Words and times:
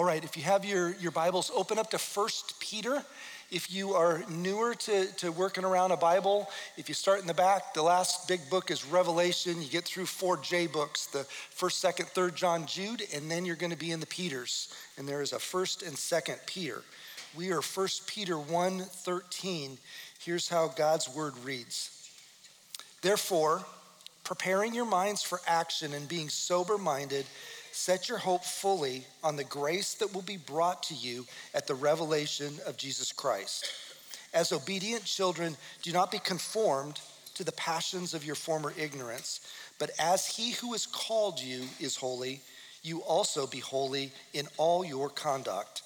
All 0.00 0.06
right, 0.06 0.24
if 0.24 0.34
you 0.34 0.42
have 0.44 0.64
your, 0.64 0.94
your 0.94 1.10
Bibles, 1.10 1.52
open 1.54 1.78
up 1.78 1.90
to 1.90 1.98
First 1.98 2.58
Peter. 2.58 3.04
If 3.50 3.70
you 3.70 3.92
are 3.92 4.24
newer 4.30 4.74
to, 4.74 5.04
to 5.18 5.30
working 5.30 5.62
around 5.62 5.90
a 5.90 5.96
Bible, 5.98 6.48
if 6.78 6.88
you 6.88 6.94
start 6.94 7.20
in 7.20 7.26
the 7.26 7.34
back, 7.34 7.74
the 7.74 7.82
last 7.82 8.26
big 8.26 8.40
book 8.48 8.70
is 8.70 8.86
Revelation. 8.86 9.60
You 9.60 9.68
get 9.68 9.84
through 9.84 10.06
four 10.06 10.38
J 10.38 10.68
books 10.68 11.04
the 11.04 11.24
first, 11.24 11.80
second, 11.80 12.06
third 12.06 12.34
John, 12.34 12.64
Jude, 12.64 13.02
and 13.14 13.30
then 13.30 13.44
you're 13.44 13.56
going 13.56 13.72
to 13.72 13.76
be 13.76 13.92
in 13.92 14.00
the 14.00 14.06
Peters. 14.06 14.74
And 14.96 15.06
there 15.06 15.20
is 15.20 15.34
a 15.34 15.38
first 15.38 15.82
and 15.82 15.94
second 15.98 16.38
Peter. 16.46 16.80
We 17.36 17.52
are 17.52 17.60
First 17.60 18.06
Peter 18.06 18.38
1 18.38 18.78
13. 18.80 19.76
Here's 20.24 20.48
how 20.48 20.68
God's 20.68 21.14
word 21.14 21.34
reads 21.44 22.08
Therefore, 23.02 23.66
preparing 24.24 24.74
your 24.74 24.86
minds 24.86 25.22
for 25.22 25.42
action 25.46 25.92
and 25.92 26.08
being 26.08 26.30
sober 26.30 26.78
minded, 26.78 27.26
set 27.72 28.08
your 28.08 28.18
hope 28.18 28.44
fully 28.44 29.04
on 29.22 29.36
the 29.36 29.44
grace 29.44 29.94
that 29.94 30.12
will 30.14 30.22
be 30.22 30.36
brought 30.36 30.82
to 30.84 30.94
you 30.94 31.26
at 31.54 31.66
the 31.66 31.74
revelation 31.74 32.54
of 32.66 32.76
Jesus 32.76 33.12
Christ. 33.12 33.66
As 34.32 34.52
obedient 34.52 35.04
children, 35.04 35.56
do 35.82 35.92
not 35.92 36.10
be 36.10 36.18
conformed 36.18 37.00
to 37.34 37.44
the 37.44 37.52
passions 37.52 38.14
of 38.14 38.24
your 38.24 38.34
former 38.34 38.72
ignorance, 38.76 39.40
but 39.78 39.90
as 39.98 40.26
he 40.26 40.52
who 40.52 40.72
has 40.72 40.86
called 40.86 41.40
you 41.40 41.64
is 41.80 41.96
holy, 41.96 42.42
you 42.82 43.00
also 43.02 43.46
be 43.46 43.60
holy 43.60 44.12
in 44.32 44.46
all 44.56 44.84
your 44.84 45.08
conduct. 45.08 45.82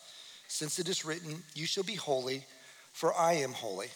Since 0.48 0.78
it 0.78 0.89
is 0.89 1.05
written, 1.05 1.42
You 1.55 1.66
shall 1.66 1.84
be 1.84 1.95
holy, 1.95 2.45
for 2.92 3.14
I 3.14 3.34
am 3.34 3.53
holy. 3.53 3.89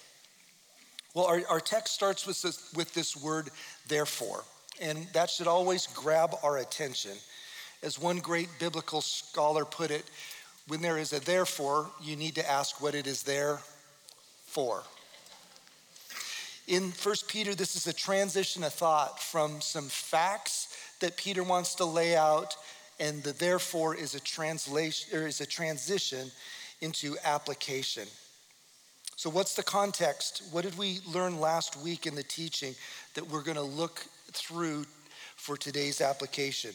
Well, 1.14 1.26
our, 1.26 1.40
our 1.48 1.60
text 1.60 1.94
starts 1.94 2.26
with 2.26 2.40
this, 2.42 2.72
with 2.74 2.94
this 2.94 3.16
word, 3.16 3.50
therefore, 3.88 4.44
and 4.80 5.06
that 5.12 5.30
should 5.30 5.46
always 5.46 5.86
grab 5.88 6.34
our 6.42 6.58
attention. 6.58 7.12
As 7.82 7.98
one 7.98 8.18
great 8.18 8.48
biblical 8.58 9.00
scholar 9.00 9.64
put 9.64 9.90
it, 9.90 10.04
when 10.66 10.82
there 10.82 10.98
is 10.98 11.12
a 11.12 11.20
therefore, 11.20 11.90
you 12.02 12.16
need 12.16 12.34
to 12.34 12.50
ask 12.50 12.82
what 12.82 12.94
it 12.94 13.06
is 13.06 13.22
there 13.22 13.60
for. 14.44 14.82
In 16.66 16.90
1 16.90 17.14
Peter, 17.28 17.54
this 17.54 17.76
is 17.76 17.86
a 17.86 17.92
transition 17.92 18.62
of 18.62 18.74
thought 18.74 19.22
from 19.22 19.60
some 19.60 19.88
facts 19.88 20.76
that 21.00 21.16
Peter 21.16 21.42
wants 21.42 21.74
to 21.76 21.84
lay 21.84 22.14
out, 22.16 22.56
and 23.00 23.22
the 23.22 23.32
therefore 23.32 23.94
is 23.94 24.14
a 24.14 24.20
translation 24.20 25.16
or 25.16 25.26
is 25.26 25.40
a 25.40 25.46
transition 25.46 26.30
into 26.80 27.16
application. 27.24 28.06
So, 29.16 29.30
what's 29.30 29.54
the 29.54 29.62
context? 29.62 30.42
What 30.50 30.64
did 30.64 30.76
we 30.76 31.00
learn 31.06 31.40
last 31.40 31.76
week 31.76 32.06
in 32.06 32.14
the 32.14 32.22
teaching 32.22 32.74
that 33.14 33.26
we're 33.26 33.42
going 33.42 33.56
to 33.56 33.62
look 33.62 34.04
through 34.32 34.84
for 35.36 35.56
today's 35.56 36.00
application? 36.00 36.72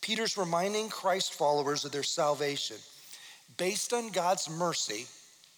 Peter's 0.00 0.36
reminding 0.36 0.88
Christ 0.88 1.34
followers 1.34 1.84
of 1.84 1.92
their 1.92 2.02
salvation 2.02 2.76
based 3.56 3.92
on 3.92 4.10
God's 4.10 4.48
mercy, 4.48 5.06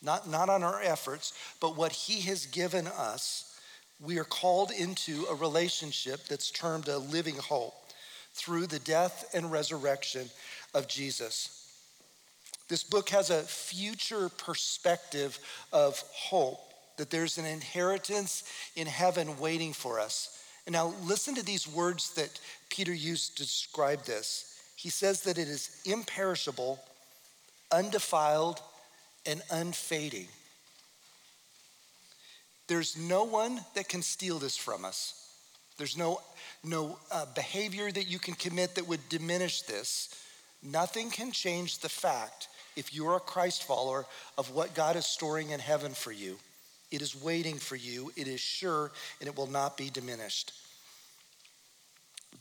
not, 0.02 0.28
not 0.28 0.48
on 0.48 0.62
our 0.62 0.80
efforts, 0.80 1.32
but 1.60 1.76
what 1.76 1.92
He 1.92 2.20
has 2.22 2.46
given 2.46 2.86
us. 2.86 3.60
We 4.00 4.18
are 4.18 4.24
called 4.24 4.70
into 4.70 5.26
a 5.30 5.34
relationship 5.34 6.26
that's 6.26 6.50
termed 6.50 6.88
a 6.88 6.98
living 6.98 7.36
hope 7.36 7.74
through 8.32 8.66
the 8.66 8.78
death 8.78 9.30
and 9.34 9.52
resurrection 9.52 10.30
of 10.72 10.88
Jesus. 10.88 11.56
This 12.68 12.84
book 12.84 13.10
has 13.10 13.30
a 13.30 13.42
future 13.42 14.28
perspective 14.28 15.38
of 15.72 16.02
hope, 16.14 16.60
that 16.96 17.10
there's 17.10 17.36
an 17.36 17.44
inheritance 17.44 18.44
in 18.76 18.86
heaven 18.86 19.38
waiting 19.38 19.72
for 19.72 19.98
us. 19.98 20.39
And 20.66 20.72
now 20.72 20.94
listen 21.04 21.34
to 21.34 21.44
these 21.44 21.66
words 21.66 22.10
that 22.14 22.38
Peter 22.68 22.92
used 22.92 23.36
to 23.36 23.42
describe 23.42 24.04
this. 24.04 24.60
He 24.76 24.88
says 24.88 25.22
that 25.22 25.38
it 25.38 25.48
is 25.48 25.82
imperishable, 25.84 26.78
undefiled, 27.70 28.60
and 29.26 29.42
unfading. 29.50 30.28
There's 32.66 32.96
no 32.96 33.24
one 33.24 33.60
that 33.74 33.88
can 33.88 34.02
steal 34.02 34.38
this 34.38 34.56
from 34.56 34.84
us. 34.84 35.28
There's 35.76 35.96
no, 35.96 36.20
no 36.62 36.98
uh, 37.10 37.26
behavior 37.34 37.90
that 37.90 38.06
you 38.08 38.18
can 38.18 38.34
commit 38.34 38.74
that 38.76 38.86
would 38.86 39.08
diminish 39.08 39.62
this. 39.62 40.14
Nothing 40.62 41.10
can 41.10 41.32
change 41.32 41.78
the 41.78 41.88
fact 41.88 42.48
if 42.76 42.94
you're 42.94 43.16
a 43.16 43.20
Christ 43.20 43.64
follower, 43.64 44.06
of 44.38 44.54
what 44.54 44.74
God 44.74 44.96
is 44.96 45.06
storing 45.06 45.50
in 45.50 45.60
heaven 45.60 45.92
for 45.92 46.12
you. 46.12 46.36
It 46.90 47.02
is 47.02 47.20
waiting 47.20 47.58
for 47.58 47.76
you, 47.76 48.12
it 48.16 48.26
is 48.26 48.40
sure, 48.40 48.90
and 49.20 49.28
it 49.28 49.36
will 49.36 49.46
not 49.46 49.76
be 49.76 49.90
diminished. 49.90 50.52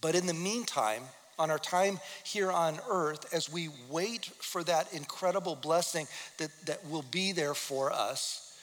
But 0.01 0.15
in 0.15 0.27
the 0.27 0.33
meantime, 0.33 1.03
on 1.37 1.49
our 1.49 1.59
time 1.59 1.99
here 2.23 2.51
on 2.51 2.79
earth, 2.89 3.33
as 3.33 3.51
we 3.51 3.69
wait 3.89 4.25
for 4.25 4.63
that 4.65 4.91
incredible 4.93 5.55
blessing 5.55 6.07
that, 6.37 6.51
that 6.65 6.87
will 6.89 7.05
be 7.11 7.31
there 7.31 7.53
for 7.53 7.91
us, 7.91 8.57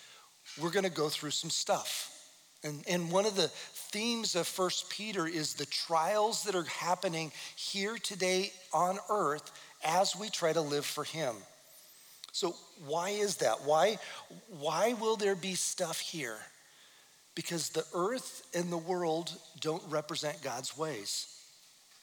we're 0.61 0.71
going 0.71 0.85
to 0.85 0.91
go 0.91 1.09
through 1.09 1.31
some 1.31 1.51
stuff. 1.51 2.13
And, 2.63 2.85
and 2.89 3.11
one 3.11 3.27
of 3.27 3.37
the 3.37 3.49
themes 3.49 4.35
of 4.35 4.47
First 4.47 4.91
Peter 4.91 5.27
is 5.27 5.55
the 5.55 5.67
trials 5.67 6.45
that 6.45 6.55
are 6.55 6.65
happening 6.65 7.33
here 7.55 7.97
today 7.97 8.53
on 8.73 8.99
earth 9.09 9.51
as 9.85 10.17
we 10.17 10.29
try 10.29 10.53
to 10.53 10.61
live 10.61 10.85
for 10.85 11.05
Him. 11.05 11.37
So, 12.37 12.55
why 12.87 13.09
is 13.09 13.37
that? 13.37 13.63
Why, 13.65 13.97
why 14.61 14.93
will 14.93 15.17
there 15.17 15.35
be 15.35 15.55
stuff 15.55 15.99
here? 15.99 16.37
Because 17.35 17.71
the 17.71 17.87
earth 17.95 18.43
and 18.53 18.71
the 18.71 18.77
world 18.77 19.33
don't 19.61 19.83
represent 19.89 20.43
God's 20.43 20.77
ways. 20.77 21.29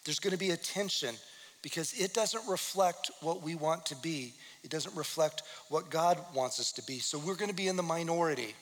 There's 0.04 0.18
going 0.18 0.32
to 0.32 0.40
be 0.40 0.50
a 0.50 0.58
tension 0.58 1.14
because 1.62 1.94
it 1.94 2.16
doesn't 2.16 2.50
reflect 2.50 3.12
what 3.22 3.44
we 3.44 3.54
want 3.54 3.86
to 3.86 3.96
be, 3.98 4.34
it 4.64 4.72
doesn't 4.72 4.96
reflect 4.96 5.44
what 5.70 5.92
God 5.92 6.18
wants 6.34 6.60
us 6.60 6.72
to 6.72 6.84
be. 6.88 6.98
So, 6.98 7.20
we're 7.20 7.36
going 7.36 7.52
to 7.52 7.56
be 7.56 7.68
in 7.68 7.78
the 7.78 7.84
minority. 7.84 8.56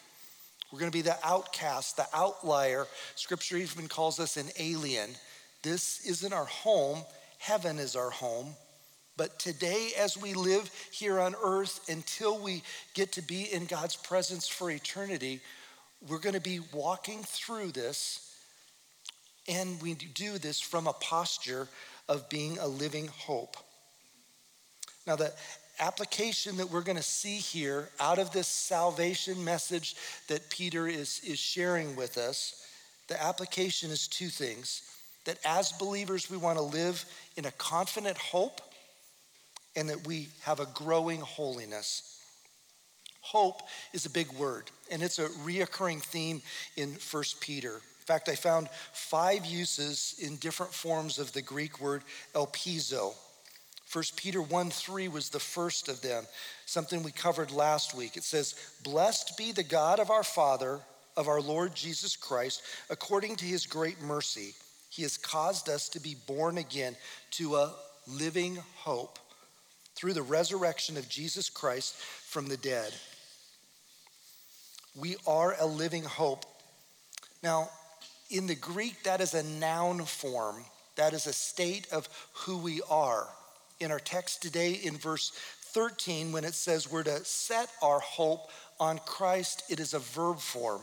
We're 0.74 0.80
going 0.80 0.92
to 0.92 0.98
be 0.98 1.04
the 1.04 1.20
outcast, 1.24 1.96
the 1.96 2.08
outlier. 2.14 2.86
Scripture 3.16 3.56
even 3.56 3.88
calls 3.88 4.20
us 4.20 4.36
an 4.36 4.48
alien. 4.60 5.12
This 5.64 6.06
isn't 6.06 6.34
our 6.34 6.44
home, 6.44 7.06
heaven 7.38 7.80
is 7.80 7.96
our 7.96 8.10
home. 8.10 8.58
But 9.22 9.38
today, 9.38 9.92
as 10.00 10.18
we 10.18 10.34
live 10.34 10.72
here 10.90 11.20
on 11.20 11.36
earth 11.44 11.88
until 11.88 12.40
we 12.40 12.64
get 12.96 13.12
to 13.12 13.22
be 13.22 13.54
in 13.54 13.66
God's 13.66 13.96
presence 13.96 14.48
for 14.48 14.72
eternity, 14.72 15.42
we're 16.10 16.18
going 16.18 16.34
to 16.34 16.42
be 16.42 16.60
walking 16.74 17.22
through 17.22 17.68
this. 17.68 18.36
And 19.48 19.80
we 19.80 19.94
do 19.94 20.40
this 20.40 20.60
from 20.60 20.88
a 20.88 20.94
posture 20.94 21.68
of 22.10 22.30
being 22.30 22.58
a 22.58 22.66
living 22.66 23.10
hope. 23.16 23.58
Now, 25.06 25.18
the 25.18 25.32
application 25.80 26.58
that 26.58 26.72
we're 26.72 26.82
going 26.82 26.98
to 26.98 27.04
see 27.04 27.38
here 27.38 27.90
out 28.00 28.18
of 28.18 28.32
this 28.32 28.48
salvation 28.48 29.46
message 29.46 29.98
that 30.30 30.50
Peter 30.50 30.88
is, 30.88 31.22
is 31.24 31.38
sharing 31.38 31.96
with 31.96 32.18
us, 32.18 32.66
the 33.08 33.24
application 33.24 33.92
is 33.92 34.08
two 34.08 34.30
things. 34.30 34.82
That 35.26 35.38
as 35.46 35.74
believers, 35.74 36.28
we 36.28 36.38
want 36.38 36.58
to 36.58 36.64
live 36.64 37.06
in 37.38 37.46
a 37.46 37.52
confident 37.52 38.18
hope 38.18 38.62
and 39.76 39.90
that 39.90 40.06
we 40.06 40.30
have 40.44 40.60
a 40.60 40.68
growing 40.74 41.22
holiness. 41.22 42.20
Hope 43.22 43.62
is 43.94 44.06
a 44.06 44.10
big 44.10 44.32
word, 44.34 44.70
and 44.92 45.02
it's 45.02 45.20
a 45.20 45.28
reoccurring 45.28 46.02
theme 46.02 46.42
in 46.76 46.98
1 47.12 47.24
Peter. 47.40 47.76
In 47.76 48.06
fact, 48.06 48.30
I 48.30 48.36
found 48.36 48.68
five 48.94 49.46
uses 49.46 50.16
in 50.20 50.38
different 50.38 50.74
forms 50.74 51.20
of 51.20 51.32
the 51.32 51.42
Greek 51.42 51.80
word 51.80 52.04
elpizo. 52.34 53.14
1 53.94 54.04
Peter 54.16 54.42
1 54.42 54.70
3 54.70 55.08
was 55.08 55.30
the 55.30 55.40
first 55.40 55.88
of 55.88 56.02
them, 56.02 56.26
something 56.66 57.04
we 57.04 57.12
covered 57.12 57.52
last 57.52 57.94
week. 57.94 58.18
It 58.18 58.24
says, 58.24 58.56
Blessed 58.84 59.38
be 59.38 59.52
the 59.52 59.64
God 59.64 60.00
of 60.00 60.10
our 60.10 60.24
Father, 60.24 60.80
of 61.16 61.28
our 61.28 61.42
Lord 61.42 61.76
Jesus 61.76 62.16
Christ, 62.16 62.64
according 62.90 63.36
to 63.38 63.46
his 63.46 63.66
great 63.66 64.02
mercy. 64.02 64.56
He 64.90 65.04
has 65.04 65.18
caused 65.18 65.70
us 65.70 65.90
to 65.90 66.00
be 66.00 66.16
born 66.26 66.58
again 66.58 66.96
to 67.32 67.56
a 67.56 67.74
living 68.08 68.58
hope 68.78 69.20
through 70.02 70.14
the 70.14 70.22
resurrection 70.24 70.98
of 70.98 71.08
Jesus 71.08 71.48
Christ 71.48 71.96
from 71.96 72.48
the 72.48 72.58
dead. 72.58 72.92
We 75.00 75.16
are 75.28 75.56
a 75.60 75.68
living 75.68 76.04
hope. 76.04 76.44
Now, 77.44 77.70
in 78.32 78.48
the 78.48 78.56
Greek, 78.56 79.04
that 79.04 79.22
is 79.22 79.36
a 79.36 79.44
noun 79.44 80.04
form. 80.06 80.56
That 80.96 81.14
is 81.14 81.28
a 81.28 81.34
state 81.34 81.86
of 81.94 82.10
who 82.34 82.58
we 82.58 82.82
are. 82.90 83.28
In 83.80 83.92
our 83.92 84.00
text 84.00 84.42
today, 84.42 84.72
in 84.72 84.98
verse 84.98 85.34
13, 85.66 86.32
when 86.32 86.46
it 86.46 86.56
says 86.56 86.92
we're 86.92 87.04
to 87.04 87.24
set 87.24 87.70
our 87.84 88.00
hope 88.00 88.50
on 88.80 89.00
Christ, 89.06 89.66
it 89.70 89.80
is 89.80 89.94
a 89.94 90.00
verb 90.00 90.40
form. 90.40 90.82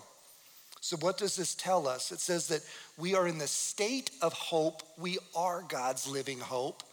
So, 0.80 0.96
what 0.98 1.18
does 1.18 1.34
this 1.34 1.56
tell 1.56 1.88
us? 1.88 2.12
It 2.12 2.20
says 2.20 2.46
that 2.48 2.62
we 2.96 3.16
are 3.16 3.26
in 3.26 3.38
the 3.38 3.48
state 3.48 4.12
of 4.22 4.32
hope. 4.32 4.84
We 4.96 5.18
are 5.34 5.64
God's 5.68 6.06
living 6.06 6.38
hope. 6.38 6.84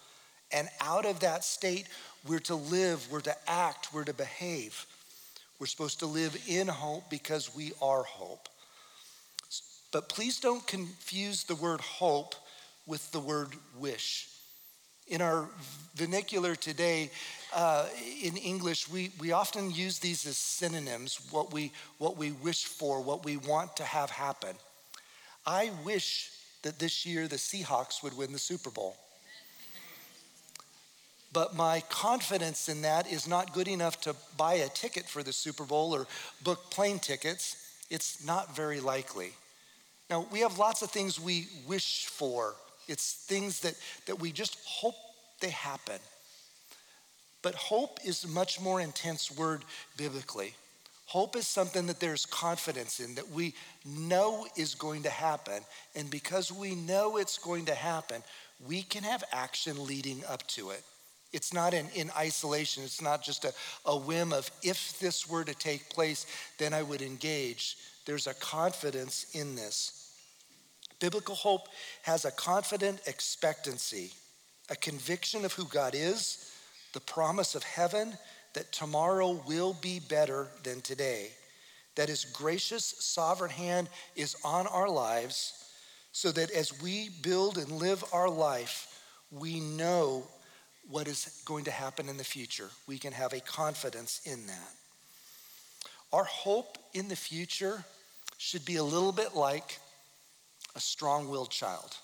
And 0.51 0.69
out 0.79 1.05
of 1.05 1.19
that 1.19 1.43
state, 1.43 1.87
we're 2.27 2.39
to 2.39 2.55
live, 2.55 3.07
we're 3.11 3.21
to 3.21 3.35
act, 3.47 3.93
we're 3.93 4.03
to 4.03 4.13
behave. 4.13 4.85
We're 5.59 5.67
supposed 5.67 5.99
to 5.99 6.05
live 6.05 6.37
in 6.47 6.67
hope 6.67 7.09
because 7.09 7.55
we 7.55 7.71
are 7.81 8.03
hope. 8.03 8.49
But 9.91 10.09
please 10.09 10.39
don't 10.39 10.65
confuse 10.67 11.43
the 11.43 11.55
word 11.55 11.79
hope 11.79 12.35
with 12.85 13.11
the 13.11 13.19
word 13.19 13.49
wish. 13.79 14.29
In 15.07 15.21
our 15.21 15.47
vernacular 15.95 16.55
today, 16.55 17.11
uh, 17.53 17.85
in 18.21 18.35
English, 18.37 18.89
we, 18.89 19.11
we 19.19 19.31
often 19.31 19.71
use 19.71 19.99
these 19.99 20.25
as 20.25 20.35
synonyms 20.35 21.19
what 21.31 21.53
we, 21.53 21.71
what 21.99 22.17
we 22.17 22.31
wish 22.31 22.65
for, 22.65 23.01
what 23.01 23.23
we 23.23 23.37
want 23.37 23.77
to 23.77 23.83
have 23.83 24.09
happen. 24.09 24.55
I 25.45 25.71
wish 25.85 26.31
that 26.63 26.79
this 26.79 27.05
year 27.05 27.27
the 27.27 27.35
Seahawks 27.35 28.01
would 28.01 28.17
win 28.17 28.33
the 28.33 28.39
Super 28.39 28.71
Bowl. 28.71 28.97
But 31.35 31.53
my 31.53 31.81
confidence 31.89 32.69
in 32.69 32.83
that 32.83 33.11
is 33.11 33.27
not 33.27 33.53
good 33.53 33.67
enough 33.67 33.99
to 34.01 34.15
buy 34.37 34.53
a 34.53 34.69
ticket 34.69 35.03
for 35.03 35.21
the 35.21 35.33
Super 35.33 35.65
Bowl 35.65 35.93
or 35.93 36.07
book 36.45 36.71
plane 36.71 36.97
tickets. 36.97 37.57
It's 37.89 38.25
not 38.25 38.55
very 38.55 38.79
likely. 38.79 39.33
Now, 40.09 40.25
we 40.31 40.39
have 40.39 40.57
lots 40.57 40.81
of 40.81 40.91
things 40.91 41.19
we 41.19 41.47
wish 41.67 42.05
for. 42.05 42.55
It's 42.87 43.25
things 43.27 43.59
that, 43.59 43.75
that 44.05 44.17
we 44.17 44.31
just 44.31 44.57
hope 44.65 44.95
they 45.41 45.49
happen. 45.49 45.99
But 47.41 47.55
hope 47.55 47.99
is 48.05 48.23
a 48.23 48.29
much 48.29 48.61
more 48.61 48.79
intense 48.79 49.29
word 49.29 49.65
biblically. 49.97 50.53
Hope 51.05 51.35
is 51.35 51.49
something 51.49 51.87
that 51.87 51.99
there's 51.99 52.25
confidence 52.25 53.01
in, 53.01 53.13
that 53.15 53.29
we 53.29 53.55
know 53.85 54.47
is 54.55 54.73
going 54.73 55.03
to 55.03 55.09
happen. 55.09 55.63
And 55.97 56.09
because 56.09 56.49
we 56.49 56.75
know 56.75 57.17
it's 57.17 57.37
going 57.37 57.65
to 57.65 57.75
happen, 57.75 58.23
we 58.65 58.83
can 58.83 59.03
have 59.03 59.21
action 59.33 59.85
leading 59.85 60.23
up 60.29 60.47
to 60.47 60.69
it. 60.69 60.81
It's 61.35 61.53
not 61.53 61.73
in, 61.73 61.87
in 61.93 62.09
isolation. 62.17 62.83
It's 62.83 63.01
not 63.01 63.21
just 63.21 63.43
a, 63.43 63.53
a 63.85 63.97
whim 63.97 64.31
of 64.31 64.49
if 64.63 64.97
this 64.99 65.29
were 65.29 65.43
to 65.43 65.53
take 65.53 65.89
place, 65.89 66.25
then 66.57 66.73
I 66.73 66.81
would 66.81 67.01
engage. 67.01 67.75
There's 68.05 68.27
a 68.27 68.33
confidence 68.35 69.25
in 69.33 69.55
this. 69.55 70.13
Biblical 71.01 71.35
hope 71.35 71.67
has 72.03 72.23
a 72.23 72.31
confident 72.31 73.01
expectancy, 73.05 74.13
a 74.69 74.77
conviction 74.77 75.43
of 75.43 75.51
who 75.51 75.65
God 75.65 75.93
is, 75.93 76.53
the 76.93 77.01
promise 77.01 77.53
of 77.53 77.63
heaven 77.63 78.17
that 78.53 78.71
tomorrow 78.71 79.43
will 79.45 79.73
be 79.73 79.99
better 79.99 80.47
than 80.63 80.79
today, 80.79 81.31
that 81.95 82.07
his 82.07 82.23
gracious 82.23 82.85
sovereign 82.85 83.51
hand 83.51 83.89
is 84.15 84.37
on 84.45 84.67
our 84.67 84.87
lives, 84.87 85.65
so 86.13 86.31
that 86.31 86.49
as 86.51 86.81
we 86.81 87.09
build 87.21 87.57
and 87.57 87.69
live 87.73 88.05
our 88.13 88.29
life, 88.29 89.01
we 89.31 89.59
know 89.59 90.23
what 90.89 91.07
is 91.07 91.41
going 91.45 91.65
to 91.65 91.71
happen 91.71 92.09
in 92.09 92.17
the 92.17 92.23
future. 92.23 92.69
We 92.87 92.97
can 92.97 93.13
have 93.13 93.33
a 93.33 93.39
confidence 93.39 94.21
in 94.25 94.47
that. 94.47 94.71
Our 96.13 96.25
hope 96.25 96.77
in 96.93 97.07
the 97.07 97.15
future 97.15 97.83
should 98.37 98.65
be 98.65 98.75
a 98.75 98.83
little 98.83 99.11
bit 99.11 99.35
like 99.35 99.79
a 100.75 100.79
strong 100.79 101.29
willed 101.29 101.49
child. 101.49 101.95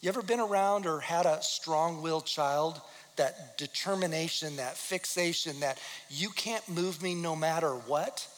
You 0.00 0.08
ever 0.08 0.22
been 0.22 0.40
around 0.40 0.86
or 0.86 1.00
had 1.00 1.26
a 1.26 1.42
strong 1.42 2.02
willed 2.02 2.26
child? 2.26 2.80
That 3.16 3.56
determination, 3.56 4.56
that 4.56 4.76
fixation, 4.76 5.60
that 5.60 5.78
you 6.10 6.28
can't 6.30 6.68
move 6.68 7.02
me 7.02 7.14
no 7.14 7.34
matter 7.34 7.70
what? 7.70 8.28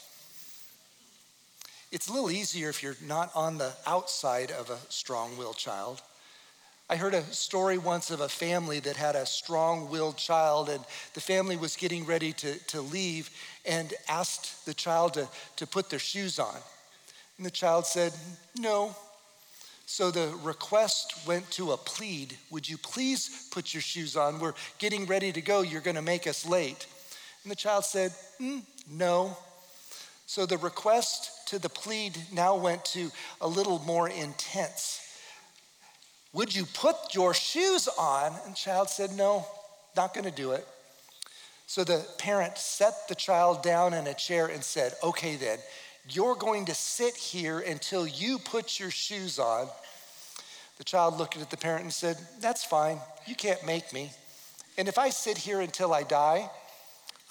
It's 1.90 2.08
a 2.08 2.12
little 2.12 2.30
easier 2.30 2.68
if 2.68 2.82
you're 2.82 2.96
not 3.04 3.30
on 3.34 3.58
the 3.58 3.72
outside 3.86 4.50
of 4.50 4.70
a 4.70 4.78
strong 4.88 5.36
willed 5.36 5.56
child. 5.56 6.00
I 6.90 6.96
heard 6.96 7.12
a 7.12 7.22
story 7.24 7.76
once 7.76 8.10
of 8.10 8.20
a 8.20 8.28
family 8.30 8.80
that 8.80 8.96
had 8.96 9.14
a 9.14 9.26
strong 9.26 9.90
willed 9.90 10.16
child, 10.16 10.70
and 10.70 10.82
the 11.12 11.20
family 11.20 11.56
was 11.56 11.76
getting 11.76 12.06
ready 12.06 12.32
to, 12.32 12.58
to 12.68 12.80
leave 12.80 13.28
and 13.66 13.92
asked 14.08 14.64
the 14.64 14.72
child 14.72 15.14
to, 15.14 15.28
to 15.56 15.66
put 15.66 15.90
their 15.90 15.98
shoes 15.98 16.38
on. 16.38 16.56
And 17.36 17.44
the 17.44 17.50
child 17.50 17.84
said, 17.84 18.14
No, 18.58 18.96
so 19.84 20.10
the 20.10 20.34
request 20.42 21.26
went 21.26 21.50
to 21.52 21.72
a 21.72 21.76
plead 21.76 22.36
Would 22.50 22.68
you 22.68 22.76
please 22.76 23.48
put 23.50 23.72
your 23.72 23.80
shoes 23.80 24.16
on? 24.16 24.38
We're 24.38 24.52
getting 24.78 25.06
ready 25.06 25.32
to 25.32 25.40
go. 25.40 25.62
You're 25.62 25.80
going 25.80 25.96
to 25.96 26.02
make 26.02 26.26
us 26.26 26.46
late. 26.46 26.86
And 27.42 27.50
the 27.50 27.56
child 27.56 27.84
said, 27.84 28.12
mm, 28.40 28.62
No. 28.90 29.36
So 30.26 30.44
the 30.44 30.58
request 30.58 31.48
to 31.48 31.58
the 31.58 31.70
plead 31.70 32.18
now 32.32 32.54
went 32.56 32.84
to 32.86 33.10
a 33.40 33.48
little 33.48 33.78
more 33.80 34.08
intense. 34.08 35.07
Would 36.32 36.54
you 36.54 36.66
put 36.74 37.14
your 37.14 37.32
shoes 37.34 37.88
on? 37.98 38.32
And 38.46 38.54
child 38.54 38.90
said, 38.90 39.12
No, 39.12 39.46
not 39.96 40.14
going 40.14 40.24
to 40.24 40.30
do 40.30 40.52
it. 40.52 40.66
So 41.66 41.84
the 41.84 42.06
parent 42.18 42.56
set 42.58 42.94
the 43.08 43.14
child 43.14 43.62
down 43.62 43.94
in 43.94 44.06
a 44.06 44.14
chair 44.14 44.46
and 44.46 44.62
said, 44.62 44.94
Okay, 45.02 45.36
then, 45.36 45.58
you're 46.10 46.34
going 46.34 46.66
to 46.66 46.74
sit 46.74 47.14
here 47.14 47.60
until 47.60 48.06
you 48.06 48.38
put 48.38 48.78
your 48.78 48.90
shoes 48.90 49.38
on. 49.38 49.68
The 50.78 50.84
child 50.84 51.18
looked 51.18 51.36
at 51.36 51.50
the 51.50 51.56
parent 51.56 51.84
and 51.84 51.92
said, 51.92 52.16
That's 52.40 52.64
fine. 52.64 52.98
You 53.26 53.34
can't 53.34 53.64
make 53.66 53.92
me. 53.92 54.10
And 54.76 54.86
if 54.86 54.98
I 54.98 55.10
sit 55.10 55.36
here 55.36 55.60
until 55.60 55.92
I 55.92 56.04
die, 56.04 56.48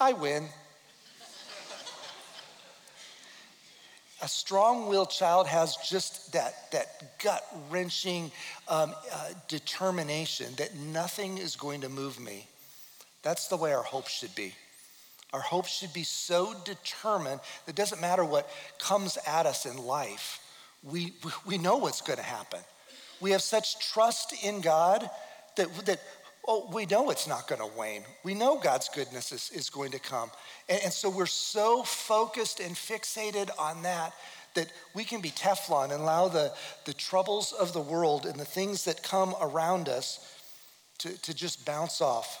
I 0.00 0.12
win. 0.12 0.48
A 4.20 4.28
strong 4.28 4.88
willed 4.88 5.10
child 5.10 5.46
has 5.46 5.76
just 5.76 6.32
that, 6.32 6.70
that 6.72 7.18
gut 7.22 7.44
wrenching 7.70 8.30
um, 8.68 8.94
uh, 9.12 9.28
determination 9.46 10.48
that 10.56 10.74
nothing 10.76 11.38
is 11.38 11.56
going 11.56 11.82
to 11.82 11.88
move 11.88 12.18
me. 12.18 12.46
That's 13.22 13.48
the 13.48 13.56
way 13.56 13.72
our 13.72 13.82
hope 13.82 14.08
should 14.08 14.34
be. 14.34 14.54
Our 15.32 15.40
hope 15.40 15.66
should 15.66 15.92
be 15.92 16.04
so 16.04 16.54
determined 16.64 17.40
that 17.66 17.72
it 17.72 17.76
doesn't 17.76 18.00
matter 18.00 18.24
what 18.24 18.48
comes 18.78 19.18
at 19.26 19.46
us 19.46 19.66
in 19.66 19.76
life, 19.76 20.40
we, 20.82 21.12
we 21.44 21.58
know 21.58 21.76
what's 21.76 22.00
going 22.00 22.18
to 22.18 22.24
happen. 22.24 22.60
We 23.20 23.32
have 23.32 23.42
such 23.42 23.92
trust 23.92 24.32
in 24.44 24.60
God 24.60 25.08
that, 25.56 25.86
that 25.86 26.00
oh, 26.48 26.68
we 26.72 26.86
know 26.86 27.10
it's 27.10 27.28
not 27.28 27.46
going 27.46 27.60
to 27.60 27.78
wane. 27.78 28.04
We 28.24 28.34
know 28.34 28.58
God's 28.58 28.88
goodness 28.88 29.30
is, 29.30 29.50
is 29.54 29.70
going 29.70 29.92
to 29.92 30.00
come. 30.00 30.30
And, 30.68 30.80
and 30.84 30.92
so 30.92 31.10
we're 31.10 31.26
so 31.26 31.82
focused 31.82 32.58
and 32.58 32.74
fixated 32.74 33.50
on 33.58 33.82
that 33.82 34.14
that 34.54 34.72
we 34.94 35.04
can 35.04 35.20
be 35.20 35.30
Teflon 35.30 35.92
and 35.92 36.02
allow 36.02 36.26
the, 36.26 36.52
the 36.86 36.94
troubles 36.94 37.52
of 37.52 37.72
the 37.72 37.80
world 37.80 38.26
and 38.26 38.40
the 38.40 38.44
things 38.44 38.84
that 38.86 39.02
come 39.02 39.36
around 39.40 39.88
us 39.88 40.34
to, 40.98 41.22
to 41.22 41.34
just 41.34 41.64
bounce 41.64 42.00
off. 42.00 42.40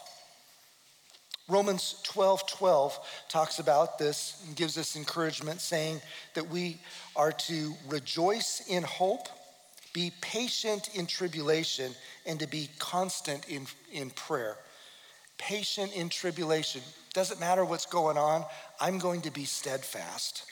Romans 1.48 2.00
12 2.04 2.46
12 2.46 2.98
talks 3.28 3.58
about 3.58 3.98
this 3.98 4.42
and 4.46 4.56
gives 4.56 4.76
us 4.76 4.96
encouragement, 4.96 5.60
saying 5.60 6.00
that 6.34 6.48
we 6.48 6.78
are 7.14 7.32
to 7.32 7.72
rejoice 7.88 8.62
in 8.68 8.82
hope, 8.82 9.28
be 9.98 10.12
patient 10.20 10.90
in 10.94 11.06
tribulation, 11.06 11.92
and 12.24 12.38
to 12.38 12.46
be 12.46 12.70
constant 12.78 13.48
in, 13.48 13.66
in 13.90 14.10
prayer. 14.10 14.56
Patient 15.38 15.92
in 15.92 16.08
tribulation. 16.08 16.82
Doesn't 17.14 17.40
matter 17.40 17.64
what's 17.64 17.84
going 17.84 18.16
on, 18.16 18.44
I'm 18.80 18.98
going 18.98 19.22
to 19.22 19.32
be 19.32 19.44
steadfast. 19.44 20.44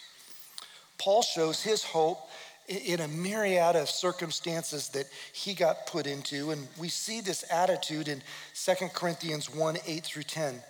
Paul 0.99 1.23
shows 1.23 1.63
his 1.63 1.85
hope 1.85 2.29
in 2.67 2.99
a 2.99 3.07
myriad 3.07 3.77
of 3.77 3.89
circumstances 3.89 4.89
that 4.89 5.07
he 5.33 5.55
got 5.55 5.87
put 5.87 6.09
into, 6.09 6.51
and 6.51 6.67
we 6.77 6.89
see 6.89 7.21
this 7.21 7.45
attitude 7.49 8.09
in 8.09 8.23
2 8.57 8.89
Corinthians 8.95 9.55
1 9.55 9.77
8 9.87 10.05
through 10.05 10.25
10. 10.25 10.61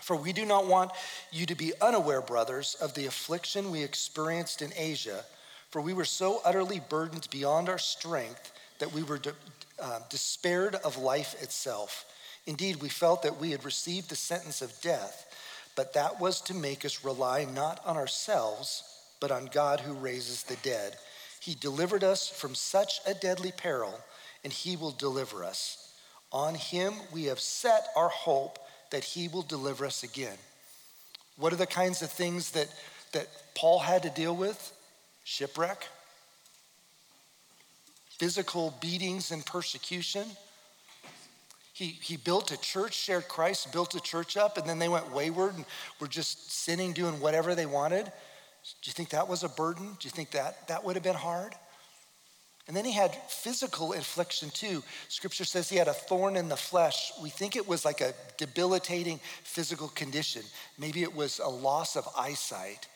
For 0.00 0.14
we 0.14 0.32
do 0.32 0.46
not 0.46 0.68
want 0.68 0.92
you 1.32 1.46
to 1.46 1.56
be 1.56 1.72
unaware, 1.80 2.22
brothers, 2.22 2.76
of 2.80 2.94
the 2.94 3.06
affliction 3.06 3.72
we 3.72 3.82
experienced 3.82 4.62
in 4.62 4.72
Asia, 4.76 5.24
for 5.72 5.82
we 5.82 5.92
were 5.92 6.04
so 6.04 6.40
utterly 6.44 6.80
burdened 6.88 7.26
beyond 7.32 7.68
our 7.68 7.78
strength 7.78 8.52
that 8.78 8.92
we 8.92 9.02
were 9.02 9.18
de- 9.18 9.34
uh, 9.80 9.98
despaired 10.08 10.76
of 10.76 10.96
life 10.96 11.34
itself. 11.42 12.04
Indeed, 12.46 12.76
we 12.76 12.88
felt 12.88 13.24
that 13.24 13.40
we 13.40 13.50
had 13.50 13.64
received 13.64 14.08
the 14.08 14.14
sentence 14.14 14.62
of 14.62 14.80
death, 14.80 15.26
but 15.74 15.94
that 15.94 16.20
was 16.20 16.40
to 16.42 16.54
make 16.54 16.84
us 16.84 17.04
rely 17.04 17.44
not 17.44 17.80
on 17.84 17.96
ourselves, 17.96 18.84
but 19.20 19.32
on 19.32 19.46
God 19.46 19.80
who 19.80 19.94
raises 19.94 20.44
the 20.44 20.56
dead. 20.62 20.94
He 21.40 21.56
delivered 21.56 22.04
us 22.04 22.28
from 22.28 22.54
such 22.54 23.00
a 23.04 23.14
deadly 23.14 23.50
peril, 23.50 23.98
and 24.44 24.52
He 24.52 24.76
will 24.76 24.92
deliver 24.92 25.42
us. 25.42 25.92
On 26.30 26.54
Him 26.54 26.94
we 27.12 27.24
have 27.24 27.40
set 27.40 27.88
our 27.96 28.08
hope 28.08 28.60
that 28.92 29.02
he 29.02 29.26
will 29.26 29.42
deliver 29.42 29.84
us 29.84 30.04
again. 30.04 30.36
What 31.36 31.52
are 31.52 31.56
the 31.56 31.66
kinds 31.66 32.02
of 32.02 32.12
things 32.12 32.52
that, 32.52 32.68
that 33.12 33.26
Paul 33.56 33.80
had 33.80 34.04
to 34.04 34.10
deal 34.10 34.36
with? 34.36 34.72
Shipwreck, 35.24 35.86
physical 38.18 38.74
beatings 38.80 39.30
and 39.30 39.44
persecution. 39.44 40.24
He, 41.72 41.86
he 41.86 42.16
built 42.16 42.52
a 42.52 42.60
church, 42.60 42.94
shared 42.94 43.28
Christ, 43.28 43.72
built 43.72 43.94
a 43.94 44.00
church 44.00 44.36
up, 44.36 44.58
and 44.58 44.68
then 44.68 44.78
they 44.78 44.88
went 44.88 45.10
wayward 45.12 45.54
and 45.54 45.64
were 46.00 46.06
just 46.06 46.52
sinning, 46.52 46.92
doing 46.92 47.18
whatever 47.20 47.54
they 47.54 47.66
wanted. 47.66 48.04
Do 48.04 48.10
you 48.84 48.92
think 48.92 49.10
that 49.10 49.26
was 49.26 49.42
a 49.42 49.48
burden? 49.48 49.96
Do 49.98 50.06
you 50.06 50.10
think 50.10 50.30
that 50.32 50.68
that 50.68 50.84
would 50.84 50.96
have 50.96 51.02
been 51.02 51.14
hard? 51.14 51.54
And 52.68 52.76
then 52.76 52.84
he 52.84 52.92
had 52.92 53.14
physical 53.28 53.92
affliction 53.92 54.50
too. 54.50 54.84
Scripture 55.08 55.44
says 55.44 55.68
he 55.68 55.76
had 55.76 55.88
a 55.88 55.92
thorn 55.92 56.36
in 56.36 56.48
the 56.48 56.56
flesh. 56.56 57.12
We 57.20 57.28
think 57.28 57.56
it 57.56 57.66
was 57.66 57.84
like 57.84 58.00
a 58.00 58.14
debilitating 58.36 59.18
physical 59.42 59.88
condition. 59.88 60.42
Maybe 60.78 61.02
it 61.02 61.14
was 61.14 61.40
a 61.40 61.48
loss 61.48 61.96
of 61.96 62.08
eyesight. 62.16 62.86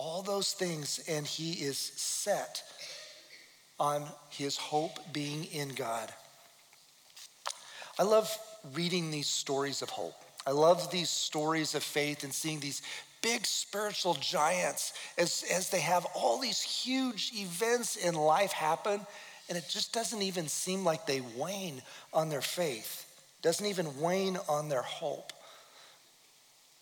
All 0.00 0.22
those 0.22 0.52
things, 0.52 1.00
and 1.08 1.26
he 1.26 1.54
is 1.54 1.76
set 1.76 2.62
on 3.80 4.06
his 4.30 4.56
hope 4.56 5.12
being 5.12 5.44
in 5.46 5.70
God. 5.70 6.08
I 7.98 8.04
love 8.04 8.30
reading 8.74 9.10
these 9.10 9.26
stories 9.26 9.82
of 9.82 9.90
hope. 9.90 10.14
I 10.46 10.52
love 10.52 10.92
these 10.92 11.10
stories 11.10 11.74
of 11.74 11.82
faith 11.82 12.22
and 12.22 12.32
seeing 12.32 12.60
these 12.60 12.80
big 13.22 13.44
spiritual 13.44 14.14
giants 14.14 14.92
as, 15.18 15.44
as 15.52 15.68
they 15.70 15.80
have 15.80 16.06
all 16.14 16.38
these 16.38 16.62
huge 16.62 17.32
events 17.34 17.96
in 17.96 18.14
life 18.14 18.52
happen, 18.52 19.00
and 19.48 19.58
it 19.58 19.64
just 19.68 19.92
doesn't 19.92 20.22
even 20.22 20.46
seem 20.46 20.84
like 20.84 21.06
they 21.06 21.22
wane 21.36 21.82
on 22.14 22.28
their 22.28 22.40
faith, 22.40 23.04
doesn't 23.42 23.66
even 23.66 24.00
wane 24.00 24.38
on 24.48 24.68
their 24.68 24.82
hope. 24.82 25.32